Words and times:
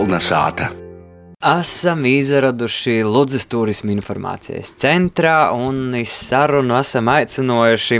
Kolna 0.00 0.16
sāta. 0.16 0.70
Esam 1.44 2.06
izraduši 2.08 3.02
Ludus 3.04 3.44
turisma 3.52 3.92
informācijas 3.92 4.70
centrā 4.80 5.50
un 5.52 5.92
iz 5.98 6.14
sarunu 6.14 6.78
esam 6.78 7.10
aicinojuši 7.12 7.98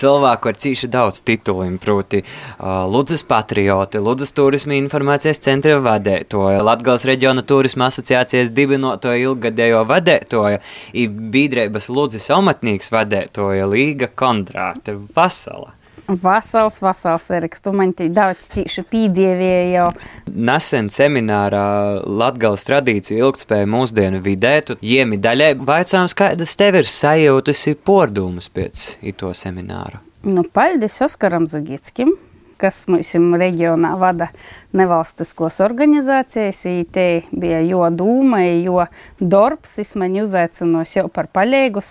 cilvēku 0.00 0.48
ar 0.48 0.56
cīši 0.64 0.88
daudz 0.88 1.20
tituliem, 1.28 1.76
proti 1.82 2.22
uh, 2.22 2.88
Ludus 2.88 3.26
patrioti, 3.28 4.00
Ludus 4.00 4.32
turisma 4.32 4.78
informācijas 4.80 5.44
centra 5.44 5.76
vadētoja, 5.84 6.64
Latgals 6.64 7.04
reģiona 7.04 7.44
turisma 7.44 7.90
asociācijas 7.92 8.54
dibinotoja 8.56 9.20
ilgadējo 9.28 9.84
vadētoja, 9.92 10.62
i 10.96 11.10
bīdreibas 11.12 11.92
Ludus 11.92 12.32
amatnīgs 12.32 12.88
vadētoja 12.94 13.68
Līga 13.68 14.08
Kondrāte 14.16 14.96
Vasala. 15.12 15.74
Vasals, 16.08 16.78
vasals, 16.80 17.26
Eriks, 17.36 17.60
tu 17.60 17.72
man 17.76 17.90
tik 17.92 18.14
daudz 18.16 18.46
tīši 18.54 18.84
pīdievēja 18.88 19.64
jau. 19.74 19.88
Nesen 20.32 20.88
seminārā 20.92 21.64
Latgales 22.08 22.64
tradīciju 22.64 23.26
ilgtspēja 23.26 23.68
mūsdienu 23.68 24.22
vidē, 24.24 24.54
tu 24.64 24.78
iemi 24.80 25.20
daļai 25.20 25.50
vaicājums, 25.68 26.16
kādas 26.16 26.56
tev 26.56 26.80
ir 26.80 26.88
sajūtas 26.88 27.66
ir 27.68 27.76
pordūmas 27.84 28.48
pēc 28.48 28.86
ito 29.12 29.34
semināru? 29.36 30.00
Nu, 30.24 30.46
paldies 30.48 30.96
Oskaram 31.04 31.44
Zugickim, 31.46 32.16
kas 32.60 32.82
mums 32.90 33.14
reģionā 33.14 33.94
vada 34.00 34.28
nevalstiskos 34.76 35.60
organizācijas. 35.64 36.60
Te 36.92 37.06
bija 37.30 37.62
jo 37.64 37.84
dūma, 37.94 38.42
jo 38.64 38.84
darbs. 39.20 39.78
Es 39.82 39.94
man 39.98 40.16
uzaicinos 40.22 40.94
jau 40.96 41.06
par 41.12 41.30
paļēgus, 41.34 41.90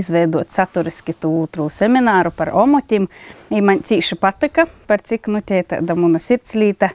izveidot 0.00 0.50
saturiski 0.54 1.14
tūtru 1.14 1.68
semināru 1.72 2.32
par 2.34 2.54
omotim. 2.56 3.08
I 3.50 3.62
man 3.64 3.84
cīši 3.84 4.18
patika, 4.20 4.68
par 4.90 5.04
cik 5.04 5.30
nu 5.32 5.44
tie 5.44 5.62
tāda 5.68 5.98
muna 5.98 6.22
sirdslīta. 6.22 6.94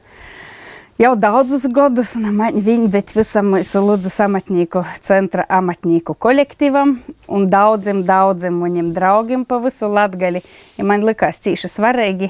Jau 1.01 1.15
daudzus 1.17 1.63
gadus, 1.73 2.11
viņa, 2.13 2.87
bet 2.93 3.15
visam 3.17 3.47
mūsu 3.55 3.81
Lūdzes 3.81 4.19
amatnieku 4.21 4.83
centra 5.01 5.41
amatnieku 5.49 6.13
kolektīvam 6.13 6.99
un 7.33 7.47
daudziem, 7.49 8.03
daudziem 8.05 8.59
maniem 8.61 8.91
draugiem 8.93 9.41
pa 9.49 9.57
visu 9.63 9.89
Latgali. 9.89 10.43
Ja 10.77 10.85
man 10.85 11.01
likās 11.01 11.41
cīši 11.41 11.71
svarīgi, 11.73 12.29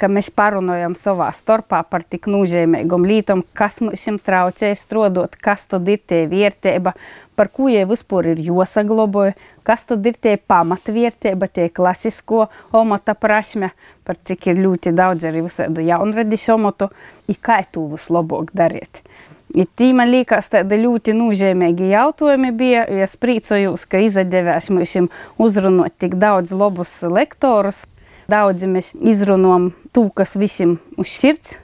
ka 0.00 0.08
mēs 0.08 0.30
parunājam 0.32 0.94
savā 0.96 1.28
starpā 1.36 1.82
par 1.90 2.04
tik 2.08 2.28
nozīmīgām 2.32 3.04
lietām, 3.06 3.42
kas 3.56 3.80
mums 3.84 4.24
traucē 4.24 4.72
strādāt, 4.78 5.36
kas 5.36 5.68
tad 5.70 5.88
ir 5.92 6.00
tie 6.08 6.22
vērtība, 6.30 6.94
par 7.36 7.50
ko 7.52 7.68
jau 7.72 7.86
vispār 7.92 8.32
ir 8.32 8.40
jāsagloboja, 8.48 9.36
kas 9.64 9.86
tad 9.90 10.06
ir 10.08 10.16
tie 10.16 10.36
pamatvērtība, 10.40 11.50
tie 11.52 11.68
klasisko 11.68 12.46
omata 12.76 13.14
prasme, 13.16 13.72
par 14.04 14.18
cik 14.24 14.50
ir 14.50 14.64
ļoti 14.64 14.94
daudz 14.96 15.28
arī 15.28 15.44
visādu 15.46 15.84
jaunradis 15.84 16.48
omatu, 16.52 16.90
i 17.28 17.36
kā 17.36 17.60
to 17.72 17.86
vislabāk 17.92 18.54
darīt. 18.56 19.04
I 19.50 19.64
tī 19.66 19.88
man 19.96 20.12
liekas, 20.12 20.46
tādi 20.52 20.76
ļoti 20.78 21.14
nozīmīgi 21.18 21.88
jautājumi 21.90 22.52
bija. 22.54 22.84
Es 23.02 23.16
priecājos, 23.18 23.82
ka 23.90 23.98
izdevās 23.98 24.70
mums 24.70 24.94
uzrunāt 25.42 25.96
tik 25.98 26.14
daudz 26.22 26.54
labus 26.54 27.00
lektorus. 27.02 27.82
Daudzi 28.30 28.68
mēs 28.70 28.92
izrunājam 28.94 29.70
to, 29.96 30.06
kas 30.14 30.36
visiem 30.38 30.76
uz 31.00 31.10
sirds, 31.10 31.56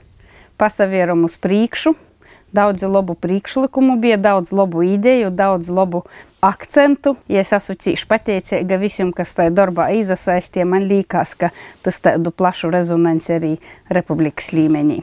pasavieram 0.59 1.23
uz 1.27 1.37
priekšu. 1.39 1.93
Daudz 2.55 2.85
labu 2.87 3.13
priekšlikumu 3.19 3.97
bija, 3.99 4.15
daudz 4.17 4.53
labu 4.55 4.81
ideju, 4.87 5.29
daudz 5.35 5.67
labu 5.69 6.05
akcentu. 6.41 7.17
Ja 7.27 7.43
es 7.43 7.51
esmu 7.55 7.75
cīši 7.83 8.07
pateicīga 8.07 8.79
visiem, 8.79 9.11
kas 9.15 9.35
tajā 9.37 9.51
darbā 9.53 9.89
iesaistīja. 9.99 10.65
Man 10.67 10.87
liekas, 10.87 11.35
ka 11.39 11.51
tas 11.85 11.99
tādu 12.03 12.31
plašu 12.31 12.71
rezonanci 12.73 13.33
arī 13.35 13.51
republikas 13.93 14.53
līmenī. 14.55 15.01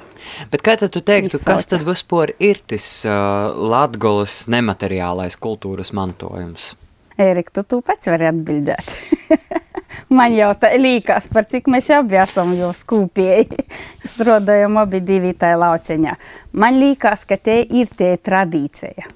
Bet 0.52 0.64
kā 0.64 0.78
tad 0.80 0.94
tu 0.96 1.04
teiktu, 1.04 1.36
Izsauca. 1.36 1.52
kas 1.52 1.68
tad 1.74 1.84
vispār 1.86 2.32
ir 2.40 2.64
tas 2.64 2.88
uh, 3.06 3.52
Latgolas 3.52 4.46
nemateriālais 4.52 5.36
kultūras 5.36 5.92
mantojums? 5.96 6.72
Ērika, 7.20 7.60
tu, 7.60 7.68
tu 7.68 7.84
pats 7.84 8.10
vari 8.10 8.32
atbildēt. 8.32 8.96
Man 10.14 10.34
jau 10.36 10.50
tā 10.60 10.72
liekas, 10.78 11.28
par 11.32 11.46
cik 11.50 11.68
mēs 11.72 11.90
abi 11.94 12.18
esam 12.22 12.52
jau 12.58 12.70
skūpēji. 12.76 13.66
Strādājam 14.08 14.78
abi 14.82 15.00
divi 15.04 15.34
tajā 15.38 15.60
lauciņā. 15.62 16.16
Man 16.52 16.80
liekas, 16.80 17.24
ka 17.28 17.38
te 17.38 17.60
ir 17.62 17.92
tie 17.96 18.14
tradīcija. 18.16 19.08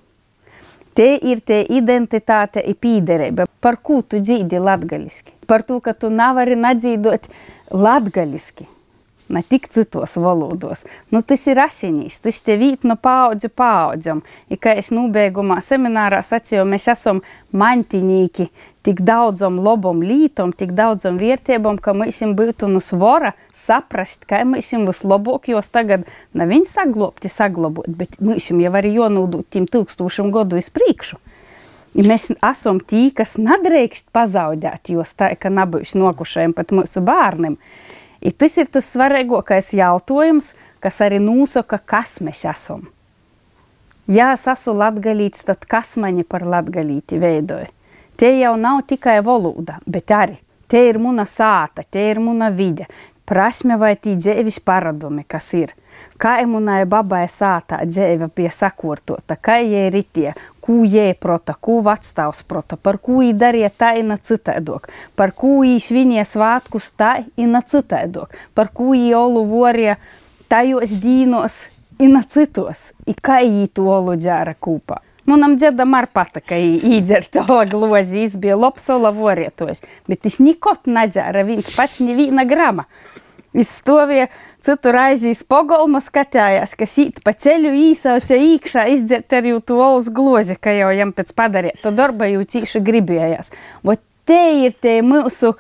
Te 0.99 1.13
ir 1.31 1.45
tie 1.47 1.61
identitāte 1.79 2.65
un 2.67 2.75
pīderība. 2.75 3.47
Par 3.63 3.79
ko 3.83 4.01
tu 4.03 4.19
dzīdi 4.19 4.59
latgaliski? 4.59 5.37
Par 5.47 5.63
to, 5.63 5.79
ka 5.81 5.95
tu 5.95 6.11
nevari 6.11 6.59
nadzīdot 6.59 7.31
latgaliski 7.71 8.67
ne 9.29 9.43
tik 9.43 9.69
citos 9.73 10.17
valodos. 10.17 10.85
Nu, 11.13 11.23
tas 11.23 11.47
ir 11.51 11.61
asinīs, 11.63 12.21
tas 12.25 12.41
te 12.45 12.57
vīt 12.61 12.87
no 12.89 12.97
paudžu 13.01 13.51
paudzam. 13.53 14.23
I 14.49 14.57
kā 14.61 14.77
es 14.81 14.91
nobeigumā 14.95 15.61
seminārā 15.65 16.23
sacīju, 16.25 16.67
mēs 16.69 16.89
esam 16.93 17.23
mantinīki 17.53 18.49
tik 18.89 19.03
daudzam 19.05 19.59
lobam 19.61 20.01
lītam, 20.01 20.55
tik 20.57 20.73
daudzam 20.77 21.19
vērtībām, 21.21 21.77
ka 21.83 21.93
mēs 21.93 22.23
jums 22.23 22.39
būtu 22.39 22.71
no 22.73 22.81
svara 22.81 23.35
saprast, 23.57 24.25
kā 24.29 24.45
mēs 24.49 24.73
jums 24.73 24.95
vislabāk, 24.95 25.51
jos 25.53 25.69
tagad 25.69 26.07
ne 26.33 26.47
viņi 26.49 26.71
saglobti, 26.71 27.29
saglabot, 27.33 27.89
bet 27.89 28.17
mēs 28.25 28.49
jums 28.49 28.65
jau 28.65 28.73
arī 28.81 28.95
jonūdot 28.97 29.51
tiem 29.53 29.69
tūkstošiem 29.69 30.33
gadu 30.33 30.61
iz 30.61 30.71
priekšu. 30.73 31.21
Mēs 31.99 32.29
esam 32.31 32.81
tie, 32.85 33.09
kas 33.17 33.37
nedrīkst 33.41 34.13
pazaudēt, 34.15 34.93
jo 34.93 35.05
tā, 35.19 35.33
ka 35.41 35.51
nebūs 35.51 35.97
nokušajiem 35.99 36.53
pat 36.55 36.73
mūsu 36.77 37.03
bērniem. 37.05 37.57
I 38.21 38.33
tas 38.35 38.57
ir 38.59 38.67
tas 38.73 38.89
svarīgākais 38.95 39.73
jautājums, 39.79 40.53
kas 40.83 41.01
arī 41.05 41.21
nosaka, 41.23 41.79
kas 41.79 42.19
mēs 42.25 42.45
esam. 42.49 42.89
Ja 44.09 44.33
es 44.33 44.47
esmu 44.49 44.75
latgalīts, 44.81 45.45
tad 45.45 45.67
kas 45.69 45.97
mani 46.01 46.25
par 46.25 46.47
latgalīti 46.49 47.21
veidoja? 47.21 47.69
Te 48.19 48.33
jau 48.35 48.57
nav 48.59 48.83
tikai 48.89 49.21
valoda, 49.23 49.79
bet 49.87 50.11
arī 50.11 50.39
te 50.69 50.81
ir 50.89 50.99
muna 50.99 51.25
sāta, 51.29 51.85
te 51.85 52.03
ir 52.11 52.19
muna 52.21 52.49
vide, 52.51 52.89
prasme 53.29 53.77
vai 53.79 53.95
tī 53.97 54.17
dzīves 54.19 54.61
paradumi, 54.65 55.25
kas 55.29 55.53
ir. 55.57 55.75
Kā 56.19 56.39
munai 56.47 56.83
babai 56.87 57.27
sātā 57.31 57.79
dzīve 57.87 58.31
bija 58.35 58.51
sakortota, 58.55 59.37
kā 59.37 59.61
jai 59.63 59.87
ritie, 59.95 60.33
ko 60.69 60.83
jai 60.85 61.15
prota, 61.17 61.55
ko 61.57 61.79
vecstāvs 61.87 62.43
prota, 62.45 62.77
par 62.77 62.99
ko 63.01 63.23
jai 63.25 63.33
darīja 63.41 63.71
tā 63.73 63.95
ina 63.97 64.19
citaidok, 64.21 64.91
par 65.17 65.33
ko 65.33 65.63
jai 65.65 65.79
svinīja 65.81 66.27
svātkus 66.29 66.91
tā 67.01 67.15
ina 67.41 67.63
citaidok, 67.65 68.37
par 68.53 68.69
ko 68.77 68.93
jai 68.93 69.15
olu 69.17 69.47
vorīja 69.49 69.97
tajos 70.53 70.93
dīnos 71.01 71.57
ina 72.05 72.21
citos, 72.29 72.91
i 73.09 73.17
kā 73.17 73.41
jai 73.47 73.65
to 73.73 73.89
olu 73.89 74.19
dzēra 74.21 74.53
kūpā. 74.61 75.01
Manam 75.29 75.59
dziedam 75.61 75.97
arī 75.97 76.09
patika 76.13 76.57
īdzert 76.57 77.33
to 77.35 77.57
glozi, 77.73 78.23
viņš 78.23 78.37
bija 78.41 78.61
labs 78.61 78.87
ola 78.93 79.11
vorietojs, 79.13 79.83
bet 80.09 80.25
viņš 80.25 80.39
nikot 80.45 80.89
nedzēra 80.89 81.43
viens 81.49 81.69
pats 81.77 82.01
neviena 82.05 82.45
grama. 82.49 82.87
Viņš 83.57 83.73
stāvēja 84.59 84.69
citur 84.69 84.99
aizīs 84.99 85.45
pogolma 85.47 86.01
skatījās, 86.03 86.75
kas 86.79 86.99
īt 87.01 87.23
pa 87.25 87.33
ceļu 87.33 87.73
īsauca 87.93 88.37
īkšā, 88.37 88.89
izdzert 88.95 89.33
arī 89.39 89.57
to 89.65 89.79
olas 89.79 90.11
glozi, 90.11 90.59
ka 90.61 90.75
jau 90.75 90.93
jam 90.93 91.15
pēc 91.17 91.33
padarīt 91.37 91.83
to 91.83 91.95
darba 91.95 92.29
jau 92.29 92.45
cīši 92.45 92.85
gribējās. 92.85 93.53
Vot 93.87 94.03
te 94.29 94.41
ir 94.67 94.75
tie 94.83 94.99
mūsu, 95.03 95.55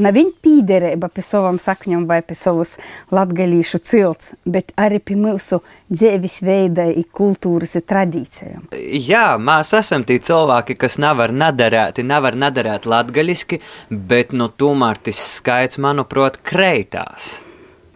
ne 0.00 0.10
viņa 0.14 0.32
pīderība 0.42 1.10
pie 1.12 1.22
savam 1.22 1.60
sakņam 1.62 2.06
vai 2.08 2.20
pie 2.26 2.34
savas 2.38 2.76
latgalīšu 3.14 3.80
cilts, 3.86 4.32
bet 4.44 4.72
arī 4.80 4.98
pie 4.98 5.18
mūsu 5.20 5.60
dzīves 5.92 6.40
veida 6.46 6.88
kultūras 7.14 7.76
i 7.78 7.84
tradīcijām. 7.92 8.70
Jā, 9.10 9.36
mēs 9.38 9.74
esam 9.78 10.06
tie 10.08 10.18
cilvēki, 10.18 10.78
kas 10.80 10.98
nevar 11.02 11.34
nadarēt, 11.34 12.02
nevar 12.02 12.38
nadarēt 12.38 12.88
latgaļiski, 12.90 13.60
bet 13.90 14.34
nu 14.34 14.50
tomēr 14.50 14.98
tas 15.10 15.22
skaits, 15.36 15.78
manuprāt, 15.82 16.40
kreitās. 16.42 17.38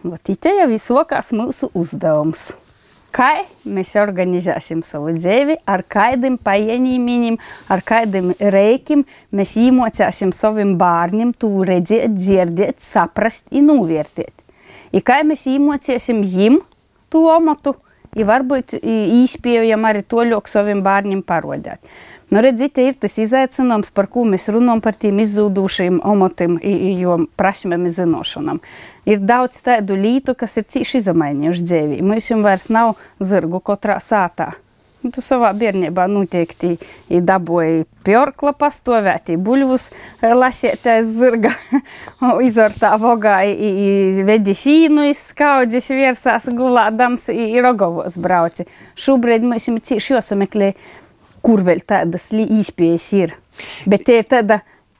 Vat 0.05 0.21
te 0.37 0.51
jau 0.53 0.67
visokās 0.69 1.31
mūsu 1.33 1.71
uzdevums. 1.73 2.51
Kā 3.15 3.45
mēs 3.65 3.95
organizēsim 3.97 4.83
savu 4.85 5.15
dzīvi, 5.15 5.55
ar 5.65 5.81
kādiem 5.89 6.35
paņēmumiem, 6.45 7.39
ar 7.73 7.81
kādiem 7.87 8.33
rēkiem 8.37 9.01
mēs 9.33 9.55
iemācīsim 9.57 10.33
saviem 10.35 10.75
bērniem 10.77 11.31
to 11.41 11.49
redzēt, 11.65 12.13
dzirdēt, 12.19 12.83
saprast 12.85 13.49
un 13.55 13.71
novērtēt. 13.71 14.45
I 14.93 15.01
kā 15.01 15.23
mēs 15.25 15.47
iemācīsim 15.49 16.21
viņiem 16.21 16.59
to 17.09 17.23
amatu, 17.33 17.73
ja 18.13 18.27
varbūt 18.29 18.77
īspējam 18.83 19.89
arī 19.89 20.05
to 20.05 20.21
ļok 20.27 20.51
saviem 20.51 20.85
bērniem 20.85 21.25
parodēt. 21.25 21.81
Nu, 22.33 22.41
redziet, 22.41 22.79
ir 22.81 22.95
tas 22.97 23.19
izaicinājums, 23.21 23.91
par 23.93 24.07
ko 24.09 24.23
mēs 24.25 24.47
runājam 24.49 24.81
par 24.81 24.97
tiem 24.97 25.19
izzūdušiem 25.21 25.99
amatiem, 26.01 26.57
jo 26.97 27.19
prasmēm 27.37 27.85
zināšanām. 27.85 28.63
Ir 29.05 29.21
daudz 29.21 29.61
tādu 29.65 29.97
lītu, 29.99 30.33
kas 30.33 30.57
ir 30.57 30.65
cīši 30.65 31.03
izmainījuši 31.03 31.65
dzīvi. 31.69 32.01
Mums 32.01 32.31
jau 32.31 32.41
vairs 32.41 32.71
nav 32.73 32.95
zirgu 33.21 33.61
katrā 33.61 33.99
sātā. 34.01 34.55
Tu 35.05 35.21
savā 35.21 35.51
bērnībā 35.53 36.07
noteikti 36.09 36.79
dabūji 37.21 37.83
pjorkla 38.07 38.55
pastovēt, 38.57 39.29
buļvus 39.37 39.91
lasīt 40.33 40.87
aiz 40.89 41.11
zirga, 41.13 41.51
izortā 42.47 42.95
vogā, 42.97 43.37
vedi 44.25 44.57
šīnu 44.57 45.05
iz 45.11 45.21
skaudzes 45.29 45.91
virsās 45.93 46.49
gulādams, 46.49 47.29
rogovos 47.61 48.17
brauci. 48.17 48.65
Šobrīd 48.97 49.45
mums 49.45 49.69
ir 49.69 49.77
cīši 49.91 50.17
jāsameklē, 50.17 50.73
kur 51.45 51.61
vēl 51.65 51.83
tādas 51.85 52.31
īspējas 52.33 53.09
ir. 53.17 53.35
Bet 53.85 54.07
te 54.07 54.17
ir 54.19 54.25
tāda 54.29 54.59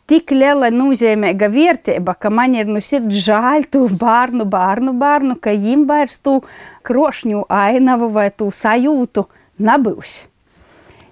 tik 0.10 0.32
liela 0.36 0.70
nozīmīga 0.74 1.50
vērtība, 1.50 2.16
ka 2.20 2.30
man 2.30 2.54
ir 2.58 2.70
nu 2.70 2.82
sirds 2.84 3.18
žēl 3.26 3.66
tu 3.72 3.88
bērnu, 3.90 4.46
bērnu, 4.46 4.94
bērnu, 5.02 5.40
ka 5.42 5.56
viņiem 5.56 5.88
vairs 5.90 6.20
tu 6.22 6.40
krošņu 6.86 7.48
ainavu 7.50 8.12
vai 8.14 8.30
tu 8.30 8.52
sajūtu 8.54 9.26
nebūs. 9.66 10.24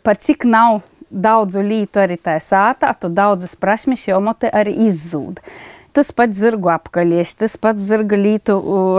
Par 0.03 0.19
cik 0.19 0.45
nav 0.45 0.81
daudzu 1.09 1.61
lītu 1.63 2.01
arī 2.03 2.17
tā 2.17 2.39
sātā, 2.41 2.91
tu 2.97 3.09
daudzas 3.09 3.55
prasmes 3.55 4.05
jau 4.07 4.19
mote 4.21 4.49
arī 4.49 4.75
izzūd. 4.87 5.39
Tas 5.93 6.09
pats 6.09 6.39
zirgu 6.41 6.71
apkaļies, 6.73 7.35
tas 7.37 7.53
pats 7.61 7.81
zirga 7.85 8.17
lītu 8.17 8.55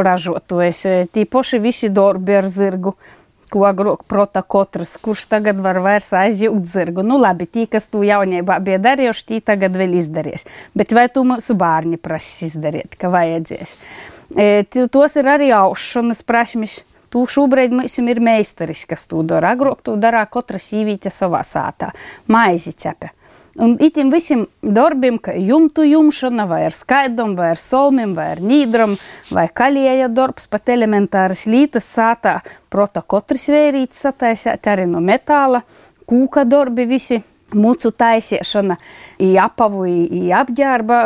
ražotojas, 0.06 0.84
tī 1.10 1.24
poši 1.26 1.58
visi 1.62 1.90
dorbi 1.90 2.36
ar 2.38 2.46
zirgu 2.46 2.94
ko 3.54 3.64
agrāk 3.68 4.02
prota 4.10 4.42
katrs, 4.42 4.96
kurš 5.02 5.26
tagad 5.30 5.60
var 5.62 5.78
vairs 5.84 6.10
aizjūt 6.18 6.66
zirgu. 6.70 7.04
Nu, 7.06 7.20
labi, 7.22 7.46
tie, 7.46 7.68
kas 7.70 7.86
to 7.92 8.02
jaunībā 8.06 8.58
bija 8.64 8.80
darījuši, 8.82 9.26
tie 9.30 9.40
tagad 9.52 9.78
vēl 9.78 9.94
izdarīs. 10.00 10.48
Bet 10.74 10.94
vai 10.96 11.06
tu 11.12 11.22
mūsu 11.28 11.56
bērni 11.58 12.00
prasīs 12.02 12.50
izdarīt, 12.50 12.98
ka 12.98 13.12
vajadzēs? 13.14 13.76
E, 14.34 14.48
tos 14.90 15.16
ir 15.20 15.30
arī 15.30 15.52
aušanas 15.54 16.24
prasmes. 16.26 16.80
Tu 17.14 17.20
šobrīd 17.30 17.70
mums 17.70 17.94
ir 18.02 18.18
meistaris, 18.18 18.80
kas 18.90 19.06
to 19.06 19.20
dara. 19.22 19.52
Agrāk 19.54 19.84
to 19.86 19.94
darā 20.02 20.24
katra 20.26 20.58
sīvīte 20.58 21.12
savā 21.14 21.44
sātā. 21.46 21.92
Maizi 22.26 22.74
cepē. 22.74 23.12
Un 23.54 23.76
itim 23.78 24.08
visiem 24.10 24.48
darbiem, 24.62 25.20
kā 25.22 25.36
jumtu 25.38 25.84
jumšana, 25.86 26.48
vai 26.50 26.64
ar 26.66 26.74
skaidram, 26.74 27.36
vai 27.38 27.52
ar 27.52 27.60
solmiem, 27.60 28.14
vai 28.16 28.32
ar 28.32 28.40
nīdram, 28.42 28.96
vai 29.30 29.46
kalieja 29.46 30.08
darbs, 30.10 30.48
pat 30.50 30.72
elementāras 30.74 31.44
lītas 31.46 31.86
sātā, 31.86 32.40
prota 32.66 33.04
katrs 33.06 33.46
vērīts 33.54 34.02
sataisēt 34.02 34.66
arī 34.72 34.88
no 34.90 34.98
metāla, 34.98 35.62
kūka 36.10 36.42
darbi 36.50 36.88
visi 36.90 37.20
mucu 37.54 37.92
taisiešana, 37.94 38.76
apavu, 39.44 39.84
apģērba 40.34 40.98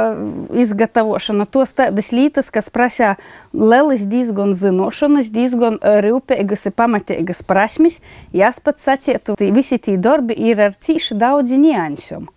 izgatavošana. 0.65 1.45
Tos 1.53 1.77
tādas 1.77 2.09
lietas, 2.17 2.49
kas 2.55 2.73
prasa 2.73 3.17
lielas 3.53 4.07
diezgan 4.09 4.57
zinošanas, 4.57 5.29
diezgan 5.35 5.77
rūpīgas 5.83 6.65
un 6.71 6.77
pamatīgas 6.81 7.45
prasmes. 7.45 8.01
Jāspats 8.33 8.89
sacietu, 8.89 9.37
visi 9.37 9.77
tie 9.77 9.99
darbi 10.01 10.39
ir 10.49 10.65
ar 10.71 10.81
cīši 10.81 11.21
daudz 11.21 11.53
niansiem. 11.61 12.31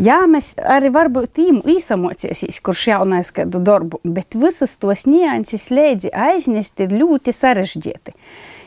Jā, 0.00 0.24
mēs 0.26 0.54
arī 0.58 0.90
varbūt 0.94 1.38
īsamocīsies, 1.70 2.58
kurš 2.66 2.88
jaunais 2.90 3.30
kādu 3.34 3.60
darbu, 3.62 4.00
bet 4.02 4.34
visas 4.34 4.74
tos 4.82 5.04
nianses 5.06 5.68
lēdzi 5.70 6.10
aiznest 6.10 6.82
ir 6.82 6.96
ļoti 6.98 7.34
sarežģīti. 7.34 8.16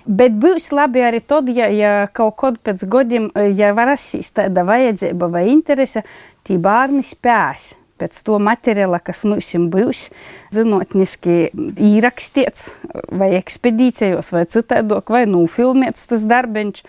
Bet 0.08 0.38
būs 0.40 0.70
labi 0.72 1.04
arī 1.04 1.20
tad, 1.20 1.50
ja, 1.52 1.68
ja 1.68 1.92
kaut 2.16 2.38
kad 2.40 2.62
pēc 2.64 2.86
gadiem, 2.88 3.28
ja 3.36 3.74
varasīs 3.76 4.32
tāda 4.40 4.64
vajadzība 4.68 5.28
vai 5.34 5.50
interese, 5.52 6.06
tī 6.48 6.56
bērni 6.64 7.04
spēs 7.04 7.74
pēc 7.98 8.20
to 8.24 8.38
materiāla, 8.40 9.00
kas 9.04 9.26
mums 9.28 9.50
būs, 9.74 10.08
zinātniski 10.56 11.50
īrakstīts, 11.82 12.70
vai 13.10 13.34
ekspedīcijos, 13.40 14.32
vai 14.36 14.46
citādāk, 14.46 15.12
vai 15.12 15.26
nufilmēts 15.30 16.08
tas 16.12 16.26
darbiņš, 16.30 16.84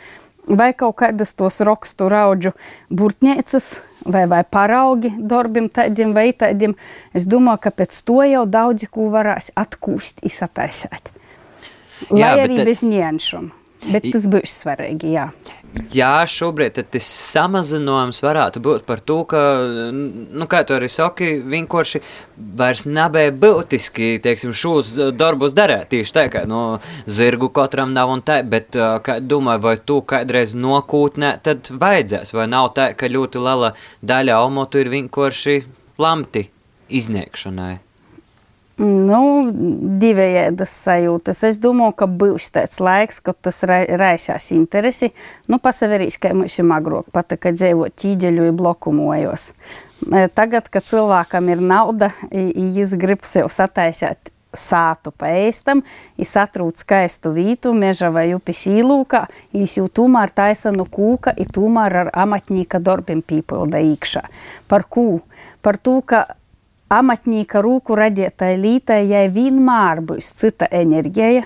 vai 0.49 0.73
kaut 0.77 0.97
kādas 1.03 1.35
tos 1.37 1.61
rakstu 1.65 2.09
raudžu 2.09 2.55
burtniecas 2.91 3.79
vai, 4.05 4.27
vai 4.31 4.43
paraugi 4.45 5.13
darbiem 5.19 5.69
tādiem 5.69 6.15
vai 6.17 6.31
tādiem. 6.33 6.75
Es 7.15 7.29
domāju, 7.29 7.65
ka 7.67 7.75
pēc 7.75 8.01
to 8.09 8.23
jau 8.27 8.45
daudzi 8.49 8.89
ko 8.91 9.09
varēs 9.13 9.53
atkūst, 9.59 10.25
izsataisēt. 10.27 11.13
Lai 12.11 12.23
jā, 12.23 12.35
arī 12.45 12.61
bet, 12.61 12.69
bez 12.71 12.85
nianšiem. 12.87 13.51
Bet 13.89 14.09
tas 14.11 14.27
būs 14.31 14.55
svarīgi, 14.65 15.13
jā. 15.15 15.29
Jā, 15.93 16.23
šobrīd 16.25 16.79
tas 16.89 17.07
samazinājums 17.29 18.23
varētu 18.25 18.61
būt 18.65 18.85
par 18.89 19.03
to, 19.05 19.19
ka, 19.29 19.41
nu, 19.93 20.47
kā 20.49 20.63
tu 20.67 20.75
arī 20.75 20.89
saki, 20.91 21.29
vienkārši 21.45 22.01
vairs 22.59 22.87
nebija 22.89 23.35
būtiski, 23.37 24.15
teiksim, 24.25 24.55
šos 24.57 24.95
darbus 25.17 25.57
darīt. 25.57 25.91
Tieši 25.93 26.15
tā, 26.17 26.25
ka, 26.33 26.45
nu, 26.49 26.63
zirgu 27.05 27.51
katram 27.55 27.93
nav 27.97 28.15
un 28.15 28.25
tā, 28.25 28.41
bet, 28.49 28.77
kā 29.05 29.19
domāju, 29.21 29.65
vai 29.67 29.75
tu 29.79 29.99
kādreiz 30.09 30.57
nokūtnē, 30.57 31.35
tad 31.45 31.69
vajadzēs, 31.69 32.33
vai 32.37 32.49
nav 32.49 32.73
tā, 32.79 32.91
ka 32.97 33.13
ļoti 33.13 33.45
liela 33.45 33.75
daļa 34.01 34.41
omotu 34.47 34.81
ir 34.81 34.93
vienkārši 34.97 35.61
lamti 36.01 36.49
izniegšanai. 36.89 37.88
Nu, 38.79 39.51
divējādas 39.99 40.71
sajūtas. 40.85 41.43
Es 41.49 41.59
domāju, 41.59 41.97
ka 41.99 42.07
būs 42.07 42.53
tāds 42.55 42.79
laiks, 42.79 43.19
kad 43.27 43.35
tas 43.43 43.65
raisās 43.67 44.53
interesi. 44.55 45.11
Nu, 45.51 45.59
pasaverīs, 45.63 46.19
ka 46.23 46.31
mums 46.37 46.61
ir 46.61 46.71
agrāk 46.77 47.11
patika 47.15 47.51
dzīvot 47.57 47.97
ķīģeļu 47.99 48.47
un 48.53 48.59
bloku 48.61 48.95
mojos. 48.95 49.51
E, 50.07 50.29
tagad, 50.31 50.71
kad 50.71 50.87
cilvēkam 50.87 51.51
ir 51.51 51.63
nauda, 51.65 52.13
viņš 52.31 52.95
grib 53.03 53.27
sev 53.27 53.51
sataisīt 53.51 54.31
sātu 54.55 55.11
pa 55.13 55.33
ēstam, 55.43 55.83
viņš 56.17 56.33
atrūc 56.41 56.81
skaistu 56.81 57.35
vītu, 57.35 57.75
meža 57.77 58.13
vai 58.15 58.31
upes 58.37 58.63
īlūkā, 58.71 59.27
viņš 59.53 59.77
jau 59.81 59.89
tomēr 60.01 60.33
taisa 60.33 60.73
no 60.73 60.87
kūka, 60.89 61.35
ir 61.37 61.51
tomēr 61.53 61.99
ar 62.05 62.11
amatņīka 62.15 62.81
darbiem 62.81 63.21
pīpilda 63.27 63.83
īkšā. 63.91 64.25
Par 64.71 64.87
kū? 64.89 65.21
Par 65.67 65.77
to, 65.83 65.99
ka 66.07 66.25
amatnieka 66.89 67.63
rūku 67.65 67.97
radītai 67.99 68.55
lītai, 68.61 69.03
jai 69.11 69.27
vienmēr 69.33 70.03
būs 70.09 70.33
cita 70.39 70.69
enerģija, 70.73 71.45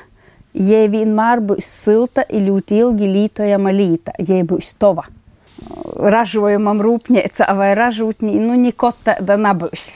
jai 0.53 0.85
vienmēr 0.93 1.43
būs 1.45 1.67
silta 1.67 2.25
un 2.31 2.47
ļoti 2.49 2.79
ilgi 2.85 3.11
lītojama 3.11 3.75
līta, 3.75 4.15
jai 4.19 4.43
būs 4.49 4.75
tova. 4.79 5.07
Ražojumam 6.03 6.81
rūpnīca 6.83 7.47
vai 7.55 7.71
ražotnī, 7.79 8.35
nu, 8.43 8.57
neko 8.59 8.91
tāda 9.07 9.37
nebūs. 9.39 9.93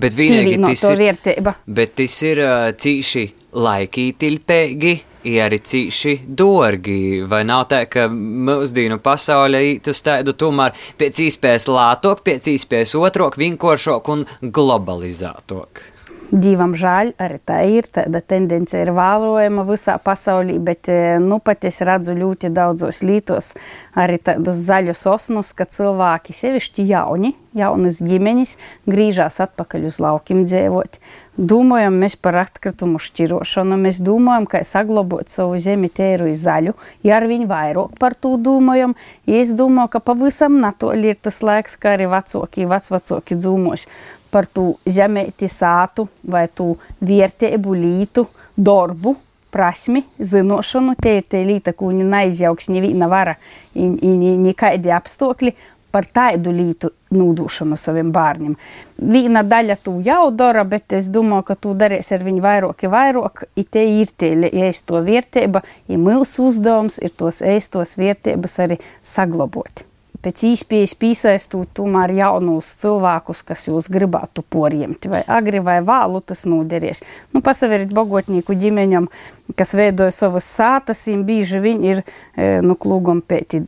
Bet 0.00 0.16
vienīgi 0.16 0.56
tas 0.62 0.84
ir, 0.88 1.52
bet 1.66 1.94
tas 2.00 2.16
ir 2.24 2.40
uh, 2.44 2.70
cīši 2.72 3.26
laikītilpēgi 3.52 4.94
ir 5.24 5.44
arī 5.46 5.60
cīši 5.60 6.16
dārgi. 6.26 7.22
Vai 7.28 7.42
nav 7.48 7.66
tā, 7.72 7.84
ka 7.90 8.08
mūsdienu 8.10 9.00
pasaulē 9.02 9.62
uz 9.80 10.02
tādu 10.06 10.34
tomēr 10.34 10.76
pēc 11.00 11.24
iespējas 11.26 11.68
lētāk, 11.70 12.24
pēc 12.26 12.52
iespējas 12.54 12.96
otrāk, 13.00 13.40
vienkāršāk 13.40 14.12
un 14.12 14.26
globalizētāk? 14.40 15.86
Divam 16.30 16.76
žēl, 16.78 17.10
arī 17.18 17.40
tā 17.42 17.56
ir. 17.66 17.88
Tāda 17.90 18.20
tendence 18.22 18.78
ir 18.78 18.92
vērojama 18.94 19.64
visā 19.66 19.96
pasaulē, 19.98 20.60
bet 20.62 20.86
e, 20.86 21.18
nu, 21.18 21.40
pat 21.42 21.66
es 21.66 21.80
redzu 21.82 22.14
ļoti 22.14 22.52
daudzos 22.54 23.02
lītos 23.02 23.50
arī 23.98 24.20
tādus 24.22 24.60
zaļus 24.68 25.02
osnus, 25.10 25.50
ka 25.58 25.66
cilvēki, 25.66 26.36
sevišķi 26.36 26.86
jauni, 26.86 27.32
jaunas 27.58 27.98
ģimenes, 27.98 28.54
griežas 28.86 29.40
atpakaļ 29.42 29.88
uz 29.90 29.98
laukiem 29.98 30.44
dzīvot. 30.46 31.00
Domājam 31.40 31.94
mēs 31.96 32.18
par 32.20 32.36
atkritumu 32.36 32.98
šķirošanu, 33.00 33.78
mēs 33.80 34.02
domājam, 34.04 34.44
kā 34.50 34.60
saglabāt 34.66 35.32
savu 35.32 35.56
zemi 35.56 35.88
tēru 35.88 36.34
zaļu, 36.36 36.74
ja 37.06 37.14
ar 37.16 37.24
viņu 37.30 37.46
vairāk 37.48 37.94
par 38.02 38.12
to 38.12 38.34
domājam. 38.36 38.92
Ja 39.24 39.40
es 39.40 39.54
domāju, 39.56 39.94
ka 39.94 40.02
pavisam 40.04 40.58
natoli 40.60 41.14
ir 41.14 41.16
tas 41.16 41.40
laiks, 41.40 41.78
kā 41.80 41.94
arī 41.96 42.10
vecāki, 42.12 42.68
vecvecāki 42.68 43.38
dzūmos 43.40 43.86
par 44.30 44.50
tu 44.52 44.74
zemēti 44.84 45.48
sātu 45.48 46.10
vai 46.28 46.44
tu 46.52 46.74
vērtību 47.00 47.80
lītu, 47.86 48.26
darbu, 48.60 49.16
prasmi, 49.50 50.04
zinošanu. 50.20 50.98
Te 51.00 51.16
ir 51.22 51.24
tie 51.24 51.40
līta, 51.48 51.72
ko 51.72 51.88
neizjauks 51.96 52.68
neviena 52.68 53.08
vara, 53.08 53.38
nekādi 53.74 54.92
apstākļi 54.92 55.56
par 55.92 56.06
tādu 56.06 56.52
lītu 56.54 56.92
nūdūšanu 57.14 57.78
saviem 57.80 58.12
bērniem. 58.14 58.56
Viena 59.00 59.42
daļa 59.46 59.76
tu 59.82 59.96
jau 60.06 60.30
dara, 60.30 60.64
bet 60.68 60.94
es 60.96 61.10
domāju, 61.12 61.48
ka 61.50 61.58
tu 61.58 61.74
darīsi 61.78 62.14
ar 62.16 62.24
viņu 62.26 62.44
vairāk, 62.46 62.86
vairāk. 62.94 63.44
I 63.58 63.66
te 63.66 63.84
ir 64.00 64.14
tie 64.16 64.34
ēsto 64.68 65.02
vērtība, 65.06 65.64
ir 65.90 66.02
mūsu 66.02 66.48
uzdevums, 66.50 67.00
ir 67.02 67.14
tos 67.16 67.42
ēstos 67.42 67.98
vērtības 68.00 68.58
arī 68.66 68.80
saglabāt 69.02 69.86
pēc 70.24 70.42
īspējas 70.50 70.94
piesaistot 71.00 71.70
tomēr 71.76 72.12
jaunus 72.18 72.68
cilvēkus, 72.80 73.42
kas 73.48 73.66
jūs 73.68 73.88
gribētu 73.92 74.44
poriemt, 74.52 75.08
vai 75.10 75.22
agri 75.24 75.62
vai 75.64 75.78
vālu 75.84 76.20
tas 76.24 76.44
noderēs. 76.48 77.02
Nu, 77.34 77.42
pasaveriet 77.44 77.92
bogotnieku 77.96 78.56
ģimeņam, 78.60 79.08
kas 79.56 79.74
veidoja 79.78 80.12
savas 80.14 80.48
sātas, 80.48 81.06
viņiem 81.08 81.26
bieži 81.28 81.62
viņi 81.64 81.94
ir, 81.94 82.02
e, 82.36 82.50
nu, 82.64 82.76
klūgam 82.80 83.24
pēti 83.24 83.64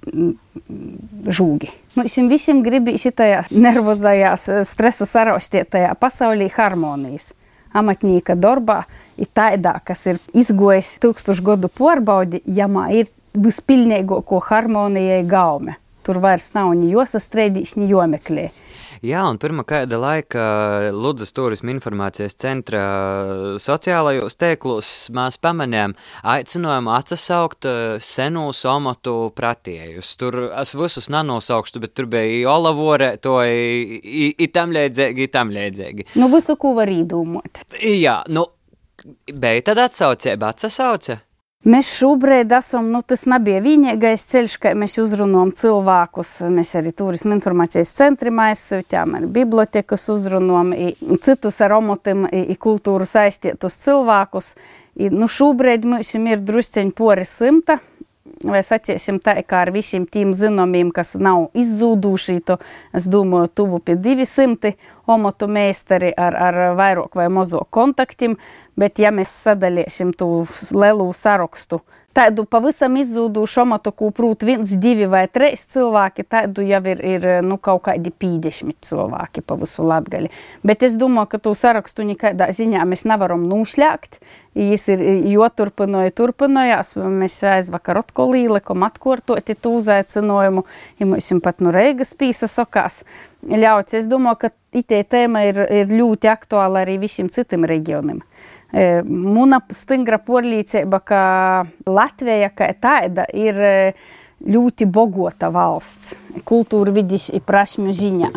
žūgi. 1.32 1.72
Nu, 1.92 2.06
viņam 2.06 2.28
visiem 2.32 2.62
gribīs 2.64 3.06
tajā 3.20 3.44
nervozajās, 3.50 4.48
stresa 4.68 5.08
saraustietajā 5.08 5.94
pasaulī 6.00 6.50
harmonijas. 6.54 7.32
Amatnieka 7.72 8.36
darbā 8.36 8.82
ir 9.16 9.30
tādā, 9.32 9.78
kas 9.84 10.04
ir 10.10 10.18
izgojis 10.36 10.98
tūkstošu 11.00 11.44
gadu 11.46 11.70
porbaudi, 11.72 12.42
ja 12.44 12.66
mā 12.68 12.90
ir 12.92 13.08
vispilnīgāko 13.32 14.42
harmonijai 14.44 15.22
gaume. 15.24 15.78
Tur 16.04 16.18
vairs 16.20 16.50
nav 16.56 16.72
ni 16.76 16.90
josastrēdīs, 16.92 17.76
ni 17.78 17.88
jomeklē. 17.92 18.50
Jā, 19.02 19.24
un 19.26 19.38
pirmā 19.42 19.64
kāda 19.66 19.98
laika 19.98 20.42
Ludus 20.94 21.32
turisma 21.34 21.72
informācijas 21.72 22.36
centra 22.38 22.82
sociālajos 23.58 24.36
tēklos 24.38 24.90
mēs 25.16 25.40
pamanījām 25.42 25.96
aicinājumu 26.22 26.92
atsaukt 26.94 27.66
eh, 27.66 27.96
senus 27.98 28.60
omatu 28.70 29.32
pratējus. 29.34 30.12
Tur 30.20 30.38
es 30.52 30.76
visus 30.78 31.10
nenosaukšu, 31.10 31.82
bet 31.82 31.96
tur 31.98 32.06
bija 32.14 32.54
olavore, 32.54 33.16
to 33.18 33.40
itam 33.42 34.70
līdzīgi, 34.78 35.26
itam 35.26 35.50
līdzīgi. 35.50 36.12
Nu, 36.22 36.30
visu, 36.30 36.54
ko 36.54 36.76
var 36.78 36.92
īdūmot. 36.94 37.64
Jā, 37.82 38.20
nu, 38.30 38.46
bija 39.26 39.66
tad 39.72 39.82
atsaucība, 39.88 40.54
atsaucība. 40.54 41.24
Mēs 41.62 41.92
šobrīd 41.94 42.50
esam, 42.56 42.88
nu, 42.90 42.98
tas 43.06 43.22
nebija 43.30 43.60
vienīgais 43.62 44.24
ceļš, 44.32 44.56
kā 44.58 44.72
mēs 44.74 44.96
uzrunājam 44.98 45.52
cilvēkus. 45.54 46.32
Mēs 46.50 46.72
arī 46.80 46.90
turisma 46.90 47.36
informācijas 47.36 47.92
centri 47.94 48.32
aizsūtījām, 48.34 49.14
arī 49.20 49.28
bibliotekas 49.36 50.08
uzrunājam, 50.10 50.72
citus 51.22 51.60
ar 51.62 51.76
omotiem, 51.76 52.26
kultūru 52.58 53.06
saistītus 53.06 53.78
cilvēkus. 53.84 54.56
I, 54.98 55.12
nu, 55.14 55.30
šobrīd 55.30 55.86
mums 55.86 56.10
ir 56.18 56.42
drusceņi 56.42 56.96
pori 56.98 57.28
simta. 57.30 57.78
Vai 58.42 58.62
sacīsim 58.66 59.20
tā, 59.22 59.36
kā 59.46 59.60
ar 59.62 59.70
visiem 59.74 60.02
tiem 60.10 60.32
zinomiem, 60.34 60.90
kas 60.94 61.14
nav 61.14 61.52
izzūduši, 61.54 62.40
to 62.48 62.56
es 62.96 63.06
domāju, 63.10 63.52
tuvu 63.60 63.78
pie 63.84 63.94
200 63.94 64.72
omotu 65.06 65.46
meistari 65.46 66.10
ar, 66.18 66.34
ar 66.34 66.60
vairāk 66.78 67.14
vai 67.18 67.28
mazo 67.30 67.62
kontaktiem. 67.70 68.34
Bet, 68.78 68.98
ja 68.98 69.12
mēs 69.14 69.30
sadalīsim 69.44 70.14
to 70.16 70.30
lielu 70.74 71.10
sarakstu, 71.14 71.82
tādu 72.16 72.44
pavisam 72.48 72.96
izzūdušu 73.00 73.62
amatu, 73.64 73.92
ko 73.96 74.10
prūt 74.14 74.44
viens, 74.46 74.74
divi 74.80 75.08
vai 75.10 75.24
trīs 75.32 75.64
cilvēki, 75.72 76.26
tādu 76.28 76.64
jau 76.66 76.82
ir, 76.92 77.02
ir 77.14 77.26
nu, 77.46 77.58
kaut 77.62 77.84
kādi 77.88 78.12
50 78.12 78.78
cilvēki 78.88 79.44
pa 79.46 79.56
visu 79.60 79.86
latgali. 79.86 80.30
Bet 80.66 80.84
es 80.86 80.96
domāju, 81.00 81.32
ka 81.34 81.42
to 81.48 81.56
sarakstu 81.58 82.06
nekādā 82.08 82.50
ziņā 82.54 82.84
mēs 82.88 83.06
nevaram 83.08 83.44
nušļākt. 83.50 84.20
Jis 84.52 84.82
ir 84.92 85.02
joturpināja, 85.32 86.12
turpinājās. 86.12 86.92
Mēs 87.00 87.38
aizvakar 87.48 88.02
atkal 88.02 88.34
līlikam 88.34 88.84
atkārtoti 88.84 89.56
to 89.56 89.78
uzaicinājumu, 89.78 90.66
ja 91.00 91.08
mums 91.08 91.30
pat 91.40 91.64
no 91.64 91.72
Reigas 91.72 92.12
pīsa 92.12 92.50
sakās 92.52 93.00
ļauts. 93.48 93.96
Es 93.96 94.10
domāju, 94.12 94.42
ka 94.44 94.52
itē 94.76 95.00
tēma 95.08 95.46
ir, 95.48 95.62
ir 95.72 95.96
ļoti 95.96 96.28
aktuāla 96.28 96.84
arī 96.84 96.98
visiem 97.00 97.32
citiem 97.32 97.64
reģioniem. 97.68 98.20
Muna 98.72 99.58
stingra 99.68 100.16
porlīcība, 100.24 101.02
ka 101.04 101.22
Latvija 101.84 102.48
kā 102.56 102.70
tāda 102.80 103.26
ir 103.36 103.58
ļoti 104.48 104.88
bogota 104.88 105.50
valsts 105.52 106.16
kultūra 106.48 106.94
vidis 106.94 107.28
un 107.32 107.44
prasmju 107.44 107.92
ziņā. 107.98 108.32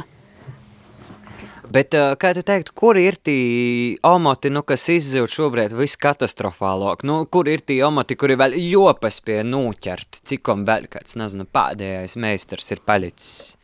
Bet, 1.75 1.91
kā 1.91 2.29
tu 2.37 2.43
teiktu, 2.45 2.71
kur 2.77 2.95
ir 2.99 3.17
tie 3.25 3.97
omoti, 4.05 4.51
nu, 4.53 4.61
kas 4.63 4.85
izzūd 4.93 5.33
šobrīd 5.33 5.73
viskatastrofālāk? 5.75 7.03
Nu, 7.07 7.17
kur 7.27 7.49
ir 7.51 7.63
tie 7.65 7.81
omoti, 7.87 8.15
kuri 8.15 8.37
vēl 8.39 8.55
jopas 8.61 9.17
pie 9.25 9.41
noķert? 9.43 10.21
Cikom 10.29 10.63
vēl 10.67 10.87
kāds, 10.91 11.17
nezinu, 11.19 11.47
pēdējais 11.49 12.15
meistars 12.21 12.71
ir 12.71 12.83
palicis? 12.85 13.57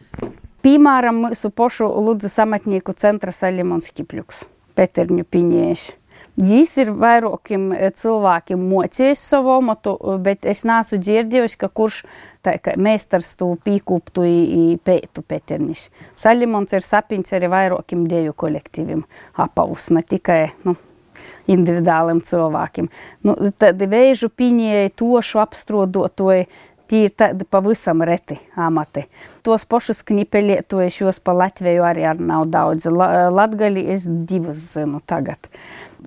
Piemēram, 0.65 1.23
mūsu 1.27 1.53
pošu 1.55 1.87
Ludzas 2.03 2.35
amatnieku 2.43 2.97
centra 2.99 3.31
Salimons 3.31 3.93
Kipļuks, 3.95 4.43
Peterņu 4.75 5.27
piņieši. 5.31 6.00
Jis 6.39 6.77
ir 6.79 6.93
vairākiem 6.95 7.71
cilvēkiem 7.99 8.61
mocījis 8.71 9.23
savu 9.33 9.51
amatu, 9.57 9.97
bet 10.23 10.47
es 10.47 10.63
nesu 10.63 10.95
dzirdējusi, 11.01 11.57
ka 11.59 11.67
kurš 11.67 12.05
tā 12.45 12.55
kā 12.63 12.77
meistars 12.79 13.33
to 13.35 13.49
pīkūptu 13.65 14.23
pētu 14.85 15.25
Peternis. 15.27 15.89
Salimons 16.15 16.71
ir 16.73 16.85
sapiņš 16.85 17.35
arī 17.35 17.51
vairākiem 17.51 18.07
deju 18.07 18.33
kolektīviem 18.33 19.03
apavus, 19.43 19.89
ne 19.91 20.05
tikai, 20.07 20.53
nu, 20.63 20.77
individuāliem 21.51 22.23
cilvēkiem. 22.23 22.89
Nu, 23.27 23.35
tad 23.59 23.83
vēžu 23.91 24.31
piņēja 24.31 24.95
tošu 24.95 25.43
apstrodotoju, 25.43 26.47
tie 26.91 27.05
ir 27.07 27.13
tādi 27.15 27.45
pavisam 27.47 28.03
reti 28.07 28.39
amati. 28.59 29.05
Tos 29.43 29.67
pašus 29.67 30.01
knipelietojus 30.07 31.19
pa 31.23 31.35
Latviju 31.35 31.85
arī 31.87 32.07
ar 32.07 32.19
nav 32.19 32.47
daudz. 32.51 32.87
Latgali 32.87 33.85
es 33.91 34.07
divas 34.07 34.63
zinu 34.73 35.03
tagad 35.07 35.51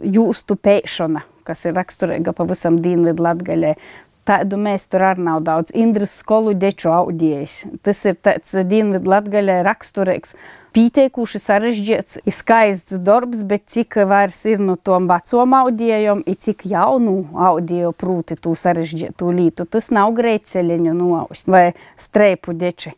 jūstu 0.03 0.57
pēšana, 0.57 1.25
kas 1.47 1.65
ir 1.69 1.77
raksturīga 1.79 2.35
pavisam 2.37 2.81
Dienvidu 2.83 3.25
Latgaļai. 3.25 3.77
Tādu 4.25 4.57
mēs 4.57 4.87
tur 4.89 5.03
arī 5.05 5.21
nav 5.27 5.43
daudz. 5.45 5.75
Indras 5.77 6.15
skolu 6.23 6.55
deču 6.57 6.89
audijas. 6.95 7.67
Tas 7.85 7.99
ir 8.09 8.17
tāds 8.17 8.55
Dienvidu 8.71 9.11
Latgaļai 9.13 9.59
raksturīgs. 9.67 10.33
Pieteikuši 10.75 11.39
sarežģīts, 11.39 12.23
skaists 12.35 12.97
darbs, 13.05 13.45
bet 13.47 13.69
cik 13.71 14.01
vairs 14.11 14.41
ir 14.51 14.65
no 14.65 14.75
tom 14.75 15.07
vecom 15.07 15.55
audijām, 15.61 16.25
ir 16.27 16.41
cik 16.41 16.65
jaunu 16.73 17.21
audiju 17.37 17.93
prūti 17.95 18.35
tū 18.41 18.57
sarežģītu 18.59 19.29
lītu. 19.37 19.69
Tas 19.71 19.93
nav 19.95 20.17
greitceļiņu 20.17 20.97
noaust 20.99 21.47
vai 21.47 21.69
streipu 22.01 22.57
deči. 22.59 22.97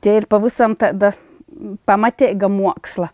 Tie 0.00 0.16
ir 0.22 0.30
pavisam 0.30 0.78
tāda 0.78 1.12
pamatīga 1.90 2.48
māksla. 2.48 3.10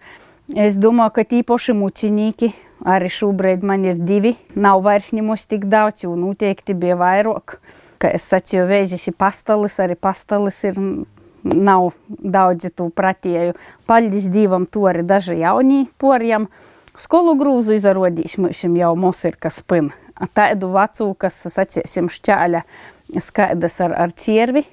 Es 0.54 0.78
domāju, 0.80 1.16
ka 1.16 1.24
tīpaši 1.32 1.74
mucinīki 1.76 2.52
Arī 2.86 3.10
šobrīd 3.10 3.64
man 3.66 3.84
ir 3.88 3.98
divi. 3.98 4.36
Nav 4.54 4.84
vairs 4.86 5.10
ņemos 5.16 5.46
tik 5.50 5.66
daudz, 5.70 6.04
jo 6.04 6.14
noteikti 6.18 6.76
bija 6.78 6.98
vairāk. 6.98 7.58
Kā 7.98 8.12
es 8.14 8.26
sacīju, 8.30 8.68
vēžis 8.70 9.08
ir 9.10 9.16
pastalis, 9.18 9.78
arī 9.82 9.98
pastalis 9.98 10.62
ir. 10.68 10.78
Nav 11.48 11.92
daudzi 12.08 12.68
to 12.74 12.88
pratēju. 12.92 13.54
Paldies 13.88 14.26
Dievam, 14.28 14.66
to 14.66 14.82
arī 14.90 15.04
daži 15.06 15.38
jaunie 15.38 15.84
poriem. 16.02 16.48
Skolu 16.98 17.36
grūzu 17.38 17.76
izrādīs 17.78 18.34
mums 18.42 18.64
jau 18.66 18.90
mums 18.98 19.22
ir 19.24 19.38
kas 19.38 19.62
pin. 19.62 19.92
Tādu 20.34 20.72
vecu, 20.74 21.12
kas, 21.14 21.38
sacīsim, 21.54 22.10
šķēļa 22.10 22.64
skaidrs 23.22 23.78
ar, 23.86 23.94
ar 23.94 24.12
ciervi, 24.18 24.64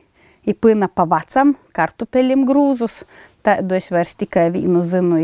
ir 0.49 0.57
pina 0.57 0.89
pa 0.89 1.05
vecam 1.09 1.53
kartupeļiem 1.77 2.47
grūzus. 2.49 3.03
Tādu 3.45 3.77
es 3.77 3.91
vairs 3.93 4.15
tikai 4.17 4.47
vienu 4.53 4.81
zinu, 4.81 5.19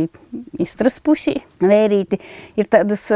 iztras 0.62 1.00
pusī. 1.02 1.40
Vērīti 1.62 2.20
ir 2.60 2.70
tādas 2.70 3.08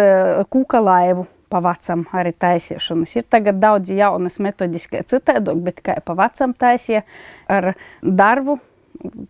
kūka 0.50 0.82
laivu 0.82 1.28
pavacam 1.54 2.04
arī 2.16 2.34
taisīšanas. 2.34 3.16
Ir 3.20 3.28
tagad 3.30 3.60
daudz 3.62 3.94
jaunas 3.94 4.40
metodiskai 4.42 5.04
citādāk, 5.08 5.62
bet 5.68 5.84
kā 5.86 6.00
pavacam 6.06 6.56
taisīja 6.58 7.04
ar 7.52 7.76
darbu, 8.02 8.58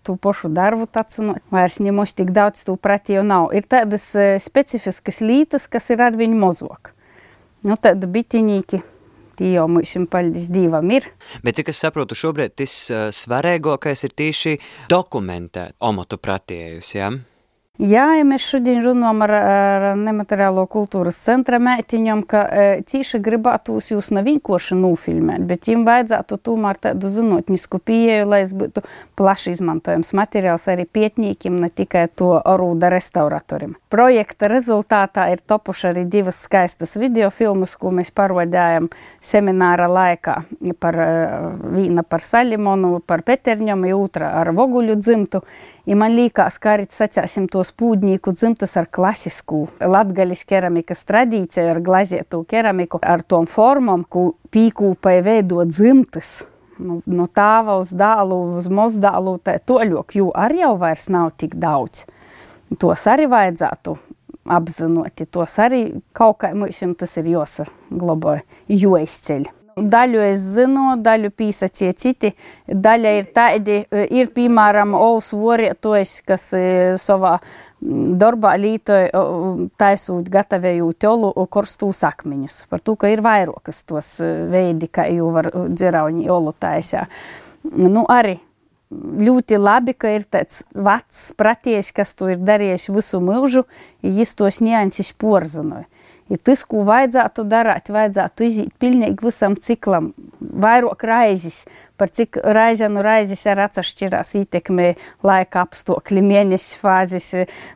tu 0.06 0.16
pašu 0.22 0.50
darbu 0.54 0.88
tacinot, 0.88 1.44
vairs 1.52 1.80
ņemos 1.84 2.16
tik 2.16 2.32
daudz 2.36 2.64
tu 2.66 2.78
prati 2.80 3.18
jau 3.18 3.26
nav. 3.28 3.52
Ir 3.58 3.68
tādas 3.68 4.12
specifiskas 4.44 5.22
lītas, 5.26 5.68
kas 5.68 5.90
ir 5.92 6.04
ar 6.06 6.16
viņu 6.18 6.40
mozok. 6.40 6.94
Nu, 7.66 7.76
tādu 7.82 8.08
bitiņīki 8.14 8.84
Jau 9.44 9.68
mums 9.72 9.96
paldies 10.12 10.50
Dievam 10.54 10.92
ir. 10.96 11.10
Bet, 11.44 11.60
cik 11.60 11.74
es 11.74 11.82
saprotu, 11.84 12.18
šobrīd 12.18 12.56
tas 12.62 12.76
uh, 12.94 13.08
svarīgākais 13.16 14.06
ir 14.08 14.16
tieši 14.16 14.58
dokumentēt 14.92 15.76
omatu 15.84 16.20
pratējus? 16.22 16.96
Ja? 16.96 17.12
Jā, 17.76 18.06
ja 18.16 18.24
mēs 18.24 18.46
šodien 18.48 18.78
runājam 18.86 19.20
ar, 19.26 19.32
ar 19.36 19.86
nemateriālo 20.00 20.64
kultūras 20.72 21.18
centra 21.20 21.58
mētiņam, 21.60 22.22
ka 22.24 22.44
e, 22.48 22.68
cīši 22.88 23.20
gribētos 23.20 23.90
jūs 23.92 24.14
nevinkoši 24.16 24.78
nofilmēt, 24.80 25.44
bet 25.50 25.68
jums 25.68 25.84
vajadzētu 25.90 26.38
tomēr 26.48 26.80
tādu 26.80 27.12
zinotņisku 27.12 27.82
pieeju, 27.84 28.30
lai 28.32 28.40
es 28.46 28.54
būtu 28.56 28.86
plaši 29.20 29.58
izmantojams 29.58 30.14
materiāls 30.16 30.70
arī 30.72 30.88
pietņīkiem, 30.88 31.60
ne 31.66 31.68
tikai 31.68 32.06
to 32.16 32.32
arūda 32.40 32.94
restauratorim. 32.96 33.76
Projekta 33.92 34.48
rezultātā 34.52 35.28
ir 35.36 35.44
topuši 35.44 35.92
arī 35.92 36.08
divas 36.08 36.40
skaistas 36.48 36.96
videofilmas, 36.96 37.76
ko 37.76 37.92
mēs 37.92 38.16
parodējam 38.16 38.88
semināra 39.20 39.92
laikā 39.92 40.40
par 40.80 41.02
e, 41.04 41.12
vīna 41.76 42.08
par 42.08 42.24
Salimonu, 42.24 43.02
par 43.04 43.28
Peterņom, 43.28 43.84
otra 44.00 44.32
ar 44.40 44.56
Voguļu 44.56 44.96
dzimtu. 45.04 45.44
I 45.86 45.94
man 45.94 46.16
liekas, 46.18 46.56
ka 46.58 46.72
arī 46.74 46.88
sacāsim 46.90 47.46
to 47.52 47.62
spūdņīku 47.62 48.32
dzimtas 48.34 48.74
ar 48.80 48.88
klasisku 48.90 49.68
latgaļas 49.78 50.42
keramikas 50.50 51.06
tradīciju, 51.06 51.68
ar 51.76 51.80
glazētu 51.86 52.42
keramiku, 52.50 52.98
ar 53.06 53.22
tom 53.22 53.46
formām, 53.46 54.02
ko 54.10 54.32
pīkūpai 54.50 55.20
veido 55.26 55.62
dzimtas. 55.70 56.48
Nu, 56.82 56.98
no 57.06 57.28
tāva 57.30 57.78
uz 57.80 57.94
dālu, 57.96 58.58
uz 58.58 58.66
mozdālu, 58.68 59.38
tā 59.46 59.60
toļok, 59.62 60.18
jo 60.18 60.32
arī 60.36 60.64
jau 60.64 60.74
vairs 60.82 61.06
nav 61.14 61.30
tik 61.40 61.54
daudz. 61.62 62.04
Tos 62.82 63.06
arī 63.08 63.30
vajadzētu 63.32 63.94
apzinot, 64.58 65.22
tos 65.32 65.60
arī 65.62 65.84
kaut 66.18 66.42
kā 66.42 66.52
mums 66.58 66.82
tas 66.98 67.16
ir 67.22 67.30
jāsaglabā, 67.36 68.40
jo 68.68 68.98
izceļ. 68.98 69.48
Daļu 69.76 70.22
es 70.24 70.40
zinu, 70.56 70.94
daļu 71.04 71.34
pīsacīja 71.36 71.94
citi. 72.00 72.30
Daļa 72.64 73.10
ir 73.18 73.26
tādi, 73.36 73.82
ir 73.92 74.30
piemēram 74.32 74.94
Ols 74.96 75.34
vorietojs, 75.36 76.14
kas 76.24 76.46
savā 77.04 77.34
darbā 78.22 78.54
lītoja 78.56 79.12
taisūt, 79.76 80.30
gatavējot 80.32 81.08
olu 81.12 81.34
korstū 81.52 81.92
sakmiņus. 81.92 82.62
Par 82.72 82.80
to, 82.88 82.96
ka 82.96 83.12
ir 83.12 83.20
vairākas 83.26 83.84
tos 83.84 84.14
veidi, 84.24 84.88
kā 84.88 85.10
jau 85.12 85.34
var 85.36 85.52
dzerauņi 85.52 86.30
olu 86.32 86.56
taisā. 86.56 87.04
Nu, 87.76 88.06
arī 88.08 88.38
ļoti 88.96 89.60
labi, 89.60 89.98
ka 90.00 90.14
ir 90.16 90.24
tāds 90.32 90.64
vecs 90.72 91.34
pratījis, 91.36 91.92
kas 92.00 92.16
to 92.16 92.32
ir 92.32 92.40
darījis 92.40 92.88
visu 92.96 93.20
mūžu, 93.20 93.66
ja 94.00 94.16
viņš 94.22 94.34
tos 94.40 94.62
nianses 94.64 95.12
porzinoja. 95.20 95.84
Ja 96.26 96.40
tas, 96.42 96.64
ko 96.66 96.82
vajadzētu 96.88 97.44
darīt, 97.46 97.92
vajadzētu 97.94 98.46
iziet 98.48 98.72
pilnīgi 98.82 99.28
visam 99.28 99.54
ciklam, 99.62 100.08
vairāk 100.42 101.06
raizes, 101.06 101.60
par 102.02 102.10
cik 102.10 102.40
raizē 102.42 102.90
nu 102.90 103.04
raizes 103.06 103.46
ir 103.46 103.62
atšķirās 103.62 104.34
ietekmē 104.42 104.88
laika 105.26 105.62
apstākļi, 105.68 106.26
mēnesis 106.26 106.82
fāzes, 106.82 107.30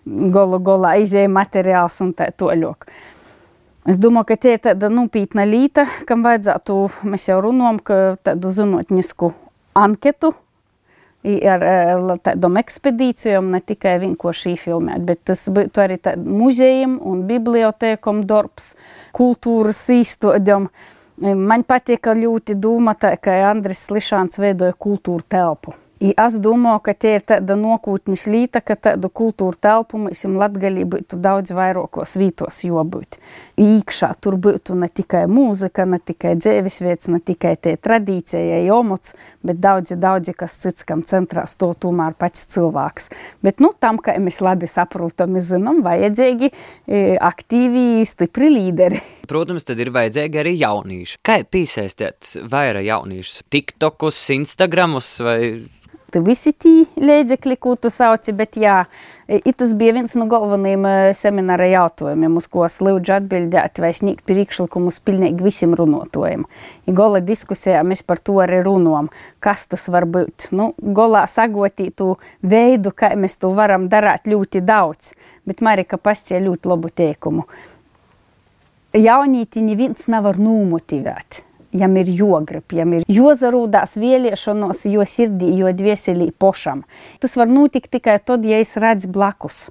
golu 0.06 0.58
golā 0.65 0.96
izēja 1.03 1.29
materiāls 1.29 2.00
un 2.01 2.15
tā 2.18 2.32
toļok. 2.34 2.89
Es 3.89 4.01
domāju, 4.01 4.32
ka 4.32 4.41
tie 4.41 4.58
ir 4.58 4.65
tāda 4.65 4.89
nopietna 4.94 5.46
līta, 5.46 5.86
kam 6.10 6.25
vajadzētu, 6.25 6.82
mēs 7.10 7.29
jau 7.29 7.39
runājam, 7.46 7.79
tādu 8.25 8.51
zinotnisku 8.53 9.34
anketu 9.77 10.34
ar 11.24 11.66
tādām 12.24 12.60
ekspedīcijām, 12.62 13.50
ne 13.52 13.60
tikai 13.60 13.98
vienkārši 14.06 14.56
filmēt, 14.60 15.04
bet 15.08 15.26
tas 15.32 15.48
būtu 15.52 15.84
arī 15.84 16.00
muzejiem 16.24 17.00
un 17.04 17.26
bibliotēkam 17.28 18.24
darbs, 18.28 18.74
kultūras 19.16 19.84
īstodam. 19.92 20.70
Man 21.20 21.66
patīk 21.68 22.08
ļoti 22.16 22.56
domāt, 22.56 23.04
ka 23.20 23.36
Andris 23.50 23.90
Slišāns 23.90 24.40
veidoja 24.40 24.74
kultūru 24.80 25.26
telpu. 25.28 25.76
I 26.00 26.14
es 26.16 26.38
domāju, 26.40 26.80
ka 26.80 26.94
tie 26.96 27.18
ir 27.18 27.24
tāda 27.28 27.58
nokūtnes 27.60 28.22
līta, 28.32 28.62
ka 28.64 28.78
tādu 28.80 29.10
kultūru 29.12 29.60
telpu 29.60 30.00
mēs 30.00 30.24
latgalī 30.24 30.86
būtu 30.88 31.20
daudz 31.20 31.52
vairākos 31.52 32.16
vītos 32.16 32.62
jobūt. 32.64 33.18
Īkšā 33.60 34.13
tur 34.24 34.38
būtu 34.39 34.75
ne 34.80 34.88
tikai 34.88 35.25
mūzika, 35.28 35.84
ne 35.89 36.00
tikai 36.00 36.36
dzēvisvietas, 36.39 37.10
ne 37.12 37.20
tikai 37.20 37.56
tie 37.60 37.74
tradīcija, 37.75 38.62
jomots, 38.63 39.16
bet 39.44 39.60
daudzi, 39.60 39.98
daudzi, 40.00 40.34
kas 40.38 40.56
cits, 40.63 40.86
kam 40.88 41.04
centrā 41.08 41.44
sto 41.50 41.74
tomēr 41.75 42.16
pats 42.20 42.46
cilvēks. 42.54 43.10
Bet, 43.44 43.60
nu, 43.60 43.74
tam, 43.75 44.00
ka 44.04 44.16
mēs 44.22 44.39
labi 44.46 44.70
saprotam, 44.72 45.36
zinām, 45.44 45.82
vajadzīgi 45.84 46.50
e, 46.50 47.01
aktīvi, 47.20 48.06
stipri 48.08 48.48
līderi. 48.54 49.04
Protams, 49.30 49.68
tad 49.68 49.82
ir 49.84 49.92
vajadzīgi 49.96 50.39
arī 50.39 50.56
jaunieši. 50.62 51.20
Kā 51.28 51.42
piesaistīt 51.44 52.38
vairāk 52.50 52.88
jauniešu? 52.88 53.44
TikTokus, 53.51 54.24
Instagramus 54.39 55.18
vai 55.25 55.39
visi 56.25 56.51
tie 56.54 56.84
līdzekļi, 56.98 57.56
ko 57.62 57.75
tu 57.80 57.92
sauci, 57.94 58.34
bet 58.36 58.58
jā, 58.60 58.84
tas 59.58 59.74
bija 59.78 59.94
viens 59.98 60.16
no 60.18 60.25
galvenajiem 60.30 60.86
semināra 61.18 61.68
jautājumiem, 61.70 62.38
uz 62.39 62.48
ko 62.51 62.66
es 62.68 62.80
lūdzu 62.84 63.16
atbildēt 63.20 63.82
vai 63.84 63.92
sniegt 63.96 64.25
priekšlikumus 64.30 65.00
pilnīgi 65.06 65.46
visiem 65.46 65.75
runātājiem. 65.78 66.46
Gola 66.88 67.22
diskusijā 67.24 67.82
mēs 67.88 68.04
par 68.08 68.22
to 68.24 68.39
arī 68.44 68.62
runājam, 68.66 69.12
kas 69.44 69.68
tas 69.70 69.88
var 69.94 70.08
būt. 70.10 70.50
Nu, 70.56 70.72
golā 70.80 71.25
sagotītu 71.30 72.16
veidu, 72.42 72.94
kā 72.96 73.13
mēs 73.20 73.38
to 73.42 73.54
varam 73.58 73.89
darīt 73.92 74.30
ļoti 74.32 74.63
daudz, 74.66 75.13
bet 75.46 75.62
Marika 75.66 76.01
pastie 76.01 76.42
ļoti 76.42 76.74
labu 76.74 76.89
teikumu. 76.89 77.46
Jaunīti 78.98 79.62
neviens 79.62 80.08
nevar 80.10 80.39
nomotivēt 80.42 81.44
jam 81.72 81.98
ir 81.98 82.10
jogrib, 82.10 82.66
jam 82.74 82.94
ir 82.98 83.06
jozarūdās 83.10 83.98
vēlēšanos, 84.00 84.86
jo 84.90 85.06
sirdī, 85.06 85.52
jo 85.62 85.72
dvieselī 85.76 86.32
pošam. 86.32 86.84
Tas 87.22 87.36
var 87.40 87.52
notikt 87.52 87.92
tikai 87.94 88.20
tad, 88.24 88.46
ja 88.46 88.60
es 88.62 88.76
redzu 88.80 89.12
blakus. 89.14 89.68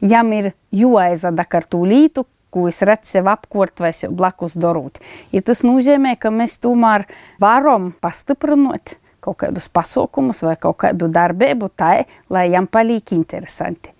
Jam 0.00 0.32
ir 0.32 0.52
joaizada 0.72 1.44
ar 1.44 1.66
tū 1.68 1.82
lītu, 1.84 2.24
ko 2.50 2.66
es 2.70 2.80
redzu 2.82 3.16
sev 3.16 3.28
apkort 3.30 3.82
vai 3.82 3.92
sev 3.94 4.14
blakus 4.16 4.56
darot. 4.58 4.98
Ja 5.32 5.42
tas 5.42 5.62
nozīmē, 5.66 6.16
ka 6.18 6.32
mēs 6.34 6.58
tomēr 6.62 7.06
varam 7.42 7.92
pastiprināt 8.02 8.96
kaut 9.20 9.42
kādus 9.42 9.68
pasaukumus 9.68 10.42
vai 10.46 10.56
kaut 10.56 10.78
kādu 10.80 11.10
darbību 11.12 11.68
tā, 11.76 12.06
lai 12.32 12.48
jam 12.50 12.66
paliek 12.66 13.12
interesanti. 13.12 13.92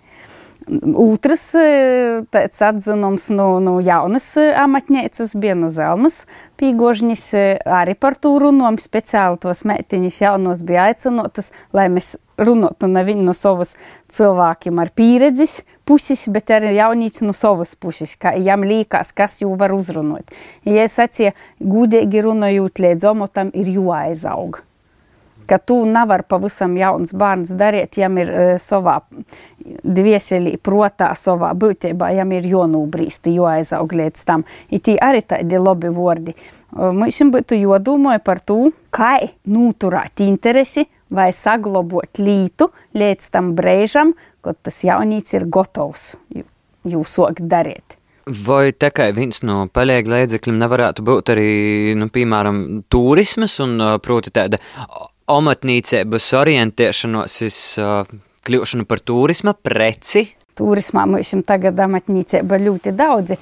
Otrs 0.71 1.49
tāds 2.31 2.61
atzinums 2.63 3.25
no, 3.35 3.47
no 3.59 3.73
jaunas 3.83 4.29
amatnieces 4.39 5.33
bija 5.35 5.55
no 5.59 5.67
Zelmas 5.73 6.21
Pīgožņas. 6.61 7.25
Arī 7.81 7.97
par 7.99 8.15
to 8.15 8.31
runājam 8.39 8.79
speciāli 8.79 9.41
tos 9.43 9.65
meitiņas 9.67 10.21
jaunos 10.23 10.63
bija 10.63 10.87
aicinotas, 10.87 11.51
lai 11.75 11.89
mēs 11.91 12.13
runātu 12.39 12.87
ne 12.87 13.03
viņu 13.03 13.27
no 13.27 13.35
savas 13.35 13.75
cilvēkiem 14.15 14.79
ar 14.79 14.93
pieredzes 14.95 15.59
puses, 15.83 16.23
bet 16.31 16.55
arī 16.55 16.77
jaunīts 16.77 17.25
no 17.25 17.35
savas 17.35 17.75
puses, 17.75 18.15
kā 18.15 18.37
jām 18.39 18.63
līkās, 18.63 19.11
kas 19.11 19.41
jau 19.43 19.51
var 19.59 19.75
uzrunāt. 19.75 20.31
Ja 20.63 20.87
es 20.87 20.95
sacīju, 21.01 21.35
gudīgi 21.59 22.23
runājot 22.31 22.79
līdz 22.79 23.11
omotam 23.11 23.51
ir 23.51 23.75
jāaizaug 23.75 24.63
ka 25.51 25.59
tu 25.59 25.81
nevari 25.83 26.23
pavisam 26.31 26.77
jauns 26.79 27.11
bērns 27.11 27.51
darīt, 27.59 27.99
jam 27.99 28.15
ir 28.21 28.31
uh, 28.31 28.53
savā 28.61 29.01
dvieselī, 29.83 30.55
protā, 30.63 31.11
savā 31.19 31.51
būtībā, 31.59 32.13
jam 32.15 32.31
ir 32.37 32.47
jānūbrīst, 32.47 33.27
jāaizaug 33.35 33.97
līdz 33.99 34.25
tam. 34.27 34.47
I 34.71 34.79
tī 34.79 34.95
arī 34.95 35.25
tādi 35.27 35.59
labi 35.59 35.91
vārdi. 35.91 36.35
Uh, 36.71 36.89
mums 36.95 37.19
būtu 37.35 37.59
jādomā 37.59 38.17
par 38.23 38.39
to, 38.39 38.71
kā 38.95 39.17
noturēt 39.51 40.23
interesi 40.23 40.87
vai 41.11 41.31
saglabāt 41.35 42.21
lītu 42.23 42.71
līdz 42.95 43.31
tam 43.35 43.51
brīžam, 43.57 44.15
kad 44.41 44.59
tas 44.63 44.79
jaunīts 44.87 45.35
ir 45.35 45.49
gatavs 45.51 46.13
jūs 46.87 47.17
sokt 47.19 47.43
darīt. 47.51 47.97
Vai 48.45 48.71
tikai 48.71 49.09
viens 49.17 49.41
no 49.43 49.65
palīdzības 49.73 50.13
līdzekļiem 50.13 50.59
nevarētu 50.61 51.03
būt 51.05 51.31
arī, 51.33 51.47
nu, 51.97 52.07
piemēram, 52.13 52.83
turismas 52.93 53.57
un 53.63 53.81
proti 54.03 54.31
tāda 54.33 54.61
amatniecības 55.29 56.29
orientēšanos, 56.41 57.39
uh, 57.81 58.13
kļūšanu 58.47 58.87
par 58.89 59.01
turisma 59.05 59.53
preci. 59.53 60.27
Turismā 60.57 61.05
mums 61.07 61.31
tagad 61.47 61.79
amatniecība 61.79 62.57
ļoti 62.59 62.91
daudzi 62.93 63.37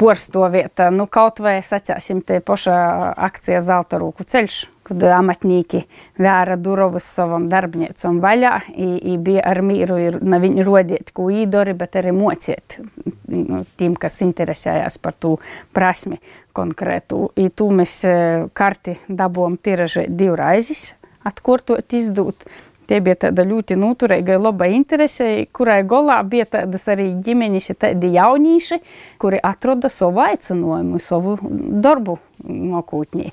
porstovieta. 0.00 0.88
Nu, 0.90 1.04
kaut 1.06 1.42
vai 1.44 1.58
sacāsim 1.62 2.22
te 2.24 2.40
paša 2.40 2.76
akcija 3.26 3.60
Zelta 3.62 4.00
rūku 4.00 4.24
ceļš, 4.26 4.56
kad 4.84 5.04
amatnīki 5.12 5.82
vēra 6.20 6.56
durovas 6.60 7.04
savam 7.18 7.50
darbniecam 7.52 8.18
vaļā, 8.24 8.54
i, 8.74 8.88
i 9.12 9.18
bija 9.20 9.44
ar 9.52 9.60
mīru 9.64 10.00
ir 10.00 10.18
ne 10.24 10.40
viņu 10.40 10.64
rodīt, 10.66 11.12
ko 11.14 11.28
īdori, 11.32 11.76
bet 11.78 12.00
arī 12.00 12.16
mociet 12.16 12.80
nu, 13.28 13.62
tiem, 13.78 13.94
kas 14.00 14.20
interesējās 14.24 14.98
par 15.04 15.20
to 15.20 15.36
prasmi 15.76 16.18
konkrētu. 16.56 17.28
I 17.44 17.50
tu 17.52 17.68
mēs 17.76 18.00
karti 18.56 18.98
dabom 19.08 19.60
tiražēt 19.60 20.16
divraizes 20.16 20.94
atkārtot, 21.24 21.84
izdot. 21.96 22.46
Tie 22.84 22.98
bija 23.00 23.16
tāda 23.26 23.46
ļoti 23.48 23.78
noturīga, 23.80 24.36
laba 24.36 24.66
interese, 24.68 25.46
kurai 25.56 25.80
golā 25.88 26.18
bija 26.28 26.44
tādas 26.58 26.84
arī 26.92 27.14
ģimenes, 27.24 27.70
tādi 27.80 28.10
jaunieši, 28.12 28.80
kuri 29.22 29.40
atrada 29.40 29.88
savu 29.88 30.20
aicinājumu, 30.26 31.00
savu 31.00 31.38
darbu 31.84 32.18
nākotnē. 32.44 33.30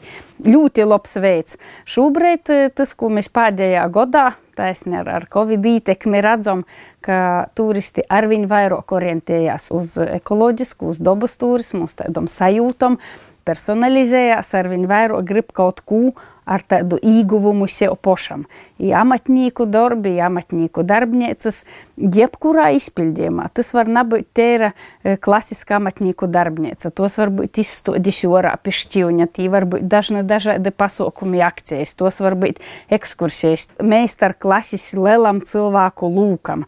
Ļoti 0.47 0.85
labs 0.87 1.17
veids. 1.19 1.59
Šobrīd 1.89 2.53
eh, 2.53 2.69
tas, 2.71 2.95
ko 2.95 3.11
mēs 3.11 3.27
pēdējā 3.33 3.83
gadā, 3.91 4.29
taisni 4.55 5.01
ar, 5.01 5.11
ar 5.19 5.27
Covid 5.31 5.67
ietekmi, 5.73 6.23
redzam, 6.23 6.63
ka 7.03 7.51
turisti 7.57 8.05
arvien 8.07 8.47
vairāk 8.47 8.95
orientējās 8.95 9.67
uz 9.75 9.97
ekoloģisku, 10.05 10.93
uz 10.93 11.03
dabas 11.03 11.35
turismu, 11.41 11.89
uz 11.89 11.99
tādām 11.99 12.31
sajūtām, 12.31 13.01
personalizējās, 13.47 14.55
arvien 14.55 14.87
vairāk 14.87 15.27
grib 15.27 15.51
kaut 15.51 15.83
ko 15.83 16.13
ar 16.45 16.63
tādu 16.65 16.97
ieguvumu 16.97 17.67
sev 17.69 17.95
pašam. 18.01 18.45
I 18.81 18.93
amatnieku 18.97 19.67
darbi, 19.69 20.15
i 20.17 20.21
amatnieku 20.25 20.83
darbnīcas, 20.87 21.61
jebkurā 21.97 22.71
izpildījumā. 22.77 23.47
Tas 23.53 23.73
var 23.77 23.91
nebūt 23.91 24.31
tēra 24.37 24.71
e, 24.71 25.17
klasiska 25.21 25.77
amatnieku 25.77 26.29
darbnīca. 26.31 26.91
Tos 26.95 27.19
var 27.21 27.33
būt 27.35 27.61
izstādījis 27.61 28.23
orā 28.29 28.55
pišķīvņa, 28.65 29.29
tī 29.35 29.49
var 29.53 29.67
būt 29.69 29.85
dažna 29.91 30.23
dažādi 30.27 30.73
pasaukumi 30.73 31.43
akcijas, 31.45 31.93
tos 31.99 32.21
var 32.23 32.37
būt 32.39 32.61
ekskursijas, 32.91 33.69
meistar 33.83 34.35
klases 34.37 34.91
lielam 34.97 35.43
cilvēku 35.45 36.09
lūkam. 36.11 36.65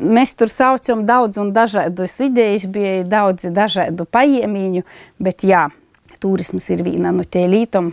Mēs 0.00 0.32
tur 0.38 0.48
saucam 0.48 1.04
daudz 1.04 1.36
un 1.40 1.52
dažādus 1.52 2.14
idejas, 2.24 2.64
bija 2.64 3.02
daudz 3.04 3.44
dažādu 3.52 4.06
paiemiņu, 4.08 4.86
bet 5.20 5.44
jā, 5.44 5.66
turisms 6.22 6.70
ir 6.72 6.82
viena 6.86 7.12
no 7.12 7.26
tie 7.28 7.44
lītom 7.50 7.92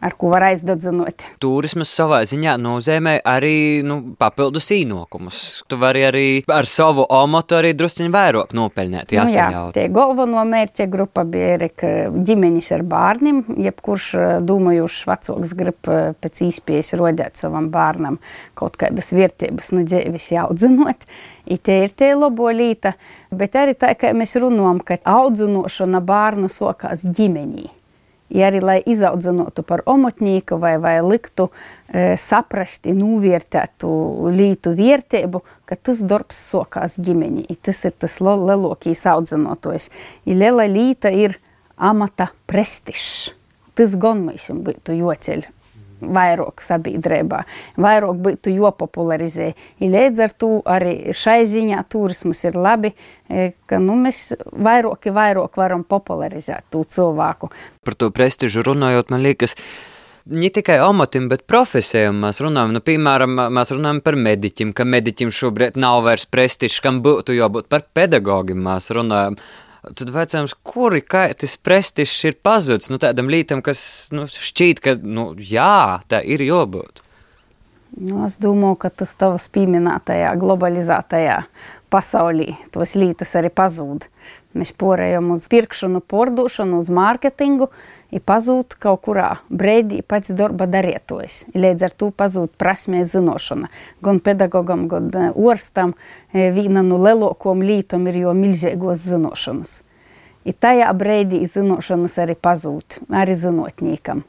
ar 0.00 0.14
ko 0.18 0.30
var 0.32 0.46
aizdedzinot. 0.48 1.24
Turismas 1.42 1.90
savā 1.94 2.20
ziņā 2.28 2.54
nozīmē 2.62 3.18
arī 3.26 3.82
nu, 3.86 3.98
papildus 4.18 4.70
īnokumus. 4.74 5.40
Tu 5.68 5.78
vari 5.80 6.04
arī 6.06 6.26
ar 6.54 6.68
savu 6.70 7.06
omotu 7.14 7.58
arī 7.58 7.74
drusciņi 7.78 8.12
vairāk 8.14 8.54
nopeļņēt. 8.56 9.14
Nu, 9.18 9.34
jā, 9.34 9.48
tie 9.74 9.88
galveno 9.92 10.44
mērķa 10.48 10.88
grupa 10.90 11.24
bija 11.28 11.56
arī 11.58 11.70
ģimeņas 12.28 12.70
ar 12.78 12.84
bērniem. 12.92 13.42
Jebkurš 13.68 14.10
domājušs 14.46 15.00
vecāks 15.10 15.56
grib 15.58 15.90
pēc 16.22 16.44
īspējas 16.48 16.94
rodēt 17.00 17.40
savam 17.40 17.70
bērnam 17.74 18.20
kaut 18.58 18.78
kādas 18.80 19.10
vērtības 19.16 19.72
no 19.74 19.86
dzīves 19.88 20.30
jaudzinot. 20.34 21.08
I 21.48 21.56
tie 21.56 21.80
ir 21.86 21.94
tie 21.96 22.12
labo 22.14 22.50
līta, 22.52 22.92
bet 23.34 23.56
arī 23.56 23.74
tā, 23.78 23.94
ka 23.98 24.12
mēs 24.16 24.36
runājam, 24.38 24.82
ka 24.84 25.00
audzinošana 25.08 26.02
bērnu 26.04 26.52
sokās 26.52 27.06
ģimenī 27.08 27.70
ja 28.30 28.48
arī 28.50 28.60
lai 28.62 28.78
izaudzinātu 28.86 29.64
par 29.66 29.82
omotnieku 29.88 30.58
vai, 30.60 30.76
vai 30.82 30.96
liktu 31.04 31.48
e, 31.48 32.16
saprast, 32.20 32.88
novērtētu 32.92 33.90
lītu 34.34 34.74
vērtību, 34.78 35.42
ka 35.68 35.76
tas 35.76 36.02
darbs 36.04 36.40
sokās 36.52 36.98
ģimeņi. 37.00 37.48
Tas 37.62 37.84
ir 37.88 37.96
tas 37.98 38.18
lielākais 38.22 39.04
audzinātājs. 39.12 39.90
Liela 40.28 40.68
līta 40.70 41.12
ir 41.12 41.38
amata 41.76 42.30
prestižs. 42.50 43.30
Tas 43.78 43.94
gan 44.00 44.24
mums 44.26 44.50
būtu 44.50 44.96
joceļ 44.98 45.46
vairāk 46.00 46.62
sabiedrībā, 46.64 47.42
vairāk 47.80 48.22
būtu 48.24 48.54
jopopularizē. 48.54 49.52
I 49.82 49.90
līdz 49.92 50.24
ar 50.24 50.34
to 50.38 50.50
arī 50.68 51.12
šai 51.16 51.42
ziņā 51.48 51.82
turismas 51.90 52.44
ir 52.48 52.58
labi, 52.58 52.94
e, 53.28 53.52
ka 53.66 53.80
nu, 53.82 53.98
mēs 53.98 54.32
vairāk, 54.52 55.10
vairāk 55.14 55.60
varam 55.60 55.84
popularizēt 55.84 56.70
to 56.74 56.84
cilvēku. 56.84 57.52
Par 57.84 57.98
to 57.98 58.10
prestižu 58.14 58.64
runājot, 58.66 59.10
man 59.14 59.24
liekas, 59.26 59.56
ne 60.28 60.50
tikai 60.52 60.78
amatam, 60.84 61.28
bet 61.30 61.46
profesijām 61.48 62.18
mēs 62.24 62.42
runājam. 62.44 62.74
Nu, 62.76 62.82
piemēram, 62.84 63.38
mēs 63.54 63.72
runājam 63.74 64.02
par 64.04 64.18
mediķiem, 64.20 64.74
ka 64.76 64.86
mediķim 64.88 65.32
šobrīd 65.34 65.78
nav 65.80 66.02
vairs 66.06 66.28
prestižs, 66.28 66.82
kam 66.84 67.00
būtu 67.04 67.36
jābūt 67.36 67.70
par 67.72 67.86
pedagogiem. 67.96 68.60
Mēs 68.68 68.92
runājam 68.94 69.38
Tad 69.82 70.10
vecums, 70.10 70.54
kuri 70.66 71.02
tas 71.08 71.56
prestižs 71.56 72.24
ir 72.26 72.38
pazudis 72.42 72.90
nu, 72.90 72.98
tādam 72.98 73.30
lītam, 73.30 73.62
kas 73.62 74.10
nu, 74.14 74.26
šķiet, 74.26 74.82
ka 74.82 74.96
nu, 74.98 75.30
jā, 75.38 76.00
tā 76.10 76.22
ir 76.26 76.42
jābūt. 76.42 77.04
Nu, 77.98 78.24
es 78.26 78.36
domāju, 78.42 78.76
ka 78.82 78.90
tas 78.92 79.14
tavs 79.18 79.48
pieminētajā 79.54 80.34
globalizētajā 80.38 81.38
pasaulī 81.90 82.52
tos 82.74 82.92
lītas 82.98 83.32
arī 83.38 83.50
pazūd. 83.54 84.06
Mēs 84.58 84.74
porējam 84.76 85.30
uz 85.32 85.46
pirkšanu, 85.50 86.02
pordošanu, 86.04 86.82
uz 86.82 86.90
mārketingu, 86.92 87.70
ir 88.14 88.22
pazūd 88.24 88.76
kaut 88.80 89.02
kurā 89.06 89.28
brīdī 89.50 90.00
pats 90.06 90.32
darba 90.36 90.68
darītājs. 90.70 91.48
Līdz 91.56 91.88
ar 91.88 91.96
to 92.00 92.10
pazūd 92.14 92.54
prasmē 92.60 93.04
zinošana. 93.08 93.68
Gan 94.04 94.20
pedagogam, 94.24 94.86
gan 94.88 95.10
e, 95.12 95.28
orstam 95.34 95.94
e, 96.32 96.48
viena 96.54 96.84
no 96.86 97.00
lielākajām 97.02 97.64
lietām 97.64 98.08
ir 98.08 98.22
jo 98.24 98.34
milzīgos 98.36 99.04
zinošanas. 99.08 99.78
I 100.48 100.54
tajā 100.54 100.88
brīdī 100.96 101.42
zinošanas 101.50 102.16
arī 102.22 102.38
pazūd, 102.38 103.02
arī 103.12 103.36
zinotniekam. 103.36 104.24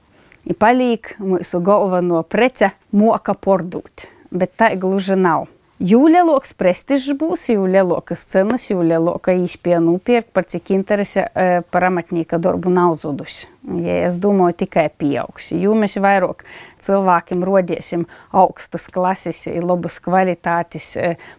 I 0.49 0.55
paliek 0.57 1.13
mūsu 1.21 1.61
galveno 1.63 2.23
prece 2.23 2.73
moka 2.95 3.35
pordūt, 3.35 4.07
bet 4.31 4.55
tā 4.59 4.73
gluži 4.79 5.15
nav. 5.19 5.47
Jo 5.79 6.01
lielāks 6.11 6.51
prestižs 6.59 7.13
būs, 7.15 7.45
jo 7.53 7.63
lielākas 7.63 8.25
cenas, 8.27 8.65
jo 8.67 8.81
lielāka 8.83 9.31
īspēja 9.31 9.77
nopirkt, 9.79 10.33
par 10.35 10.43
cik 10.43 10.73
interese 10.75 11.23
par 11.71 11.85
amatnieka 11.87 12.35
darbu 12.35 12.73
nav 12.75 12.97
zudusi. 12.99 13.47
Ja 13.79 13.95
es 14.09 14.17
domāju, 14.19 14.57
tikai 14.65 14.89
pieaugs. 14.91 15.53
Jo 15.55 15.77
mēs 15.79 15.95
vairāk 16.03 16.43
cilvēkiem 16.83 17.45
rodiesim 17.47 18.03
augstas 18.35 18.89
klases, 18.91 19.45
labas 19.63 20.01
kvalitātes, 20.03 20.97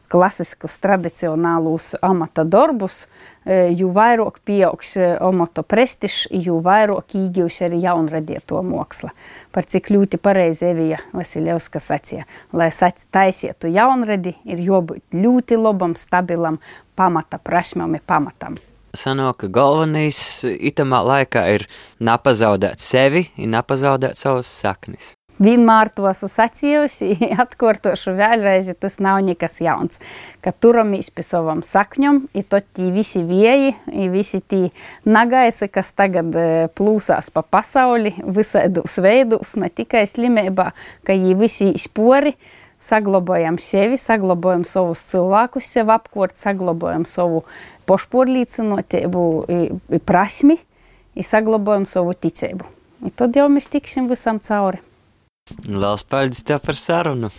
klasiskus, 0.09 0.79
tradicionālus 0.81 1.92
amata 2.00 2.46
darbus, 2.48 3.11
jo 3.51 3.91
vairāk 3.95 4.41
pieaugs 4.47 4.95
amata 5.21 5.65
prestižs, 5.67 6.29
jo 6.31 6.61
vairāk 6.65 7.17
īgūs 7.19 7.61
arī 7.67 7.83
jaunradieto 7.85 8.63
māksla. 8.67 9.13
Par 9.51 9.67
cik 9.67 9.91
ļoti 9.95 10.21
pareizi 10.23 10.71
Evija 10.71 11.01
Vasiljevska 11.17 11.83
sacīja, 11.83 12.27
lai 12.53 12.71
taisietu 13.13 13.71
jaunradi, 13.73 14.37
ir 14.45 14.65
jābūt 14.65 15.17
ļoti 15.17 15.61
labam, 15.61 15.97
stabilam 15.99 16.61
pamata 16.97 17.39
prasmam, 17.43 17.97
pamatam. 18.07 18.59
Sanāk, 18.97 19.47
galvenais 19.55 20.43
itamā 20.43 21.05
laikā 21.07 21.47
ir 21.55 21.69
nepazaudēt 22.03 22.83
sevi 22.83 23.29
un 23.39 23.55
nepazaudēt 23.55 24.19
savas 24.19 24.51
saknes 24.51 25.15
vienmēr 25.40 25.90
to 25.94 26.07
esmu 26.11 26.29
sacījusi, 26.31 27.14
atkārtošu 27.44 28.14
vēlreiz, 28.18 28.70
tas 28.81 29.00
nav 29.03 29.22
nekas 29.26 29.59
jauns. 29.64 30.00
Ka 30.44 30.53
turamies 30.53 31.11
pie 31.14 31.24
savam 31.26 31.64
sakņam, 31.66 32.26
ir 32.37 32.46
to 32.50 32.61
tie 32.76 32.90
visi 32.94 33.24
vieji, 33.26 33.74
visi 34.12 34.42
tie 34.44 34.68
nagaisi, 35.09 35.70
kas 35.72 35.92
tagad 35.96 36.37
e, 36.37 36.46
plūsās 36.76 37.33
pa 37.35 37.42
pasauli, 37.42 38.14
visādos 38.24 38.98
veidos, 39.03 39.57
ne 39.61 39.72
tikai 39.72 40.07
slimībā, 40.09 40.70
ka 41.05 41.16
viņi 41.16 41.37
visi 41.40 41.74
spori. 41.81 42.37
Saglabājam 42.81 43.59
sevi, 43.61 43.98
saglabājam 44.00 44.62
savus 44.64 45.03
cilvēkus, 45.11 45.66
sev 45.68 45.90
apkārt, 45.92 46.38
saglabājam 46.40 47.05
savu 47.05 47.42
pašpārliecinotību, 47.90 49.24
prasmi, 50.09 50.57
saglabājam 51.20 51.85
savu 51.85 52.16
ticību. 52.16 52.64
I 53.05 53.12
tad 53.12 53.37
jau 53.37 53.50
mēs 53.53 53.68
tiksim 53.68 54.09
visam 54.09 54.40
cauri. 54.40 54.81
Lielas 55.67 56.05
paldies 56.05 56.43
tev 56.47 56.61
par 56.65 56.79
sarunu! 56.79 57.31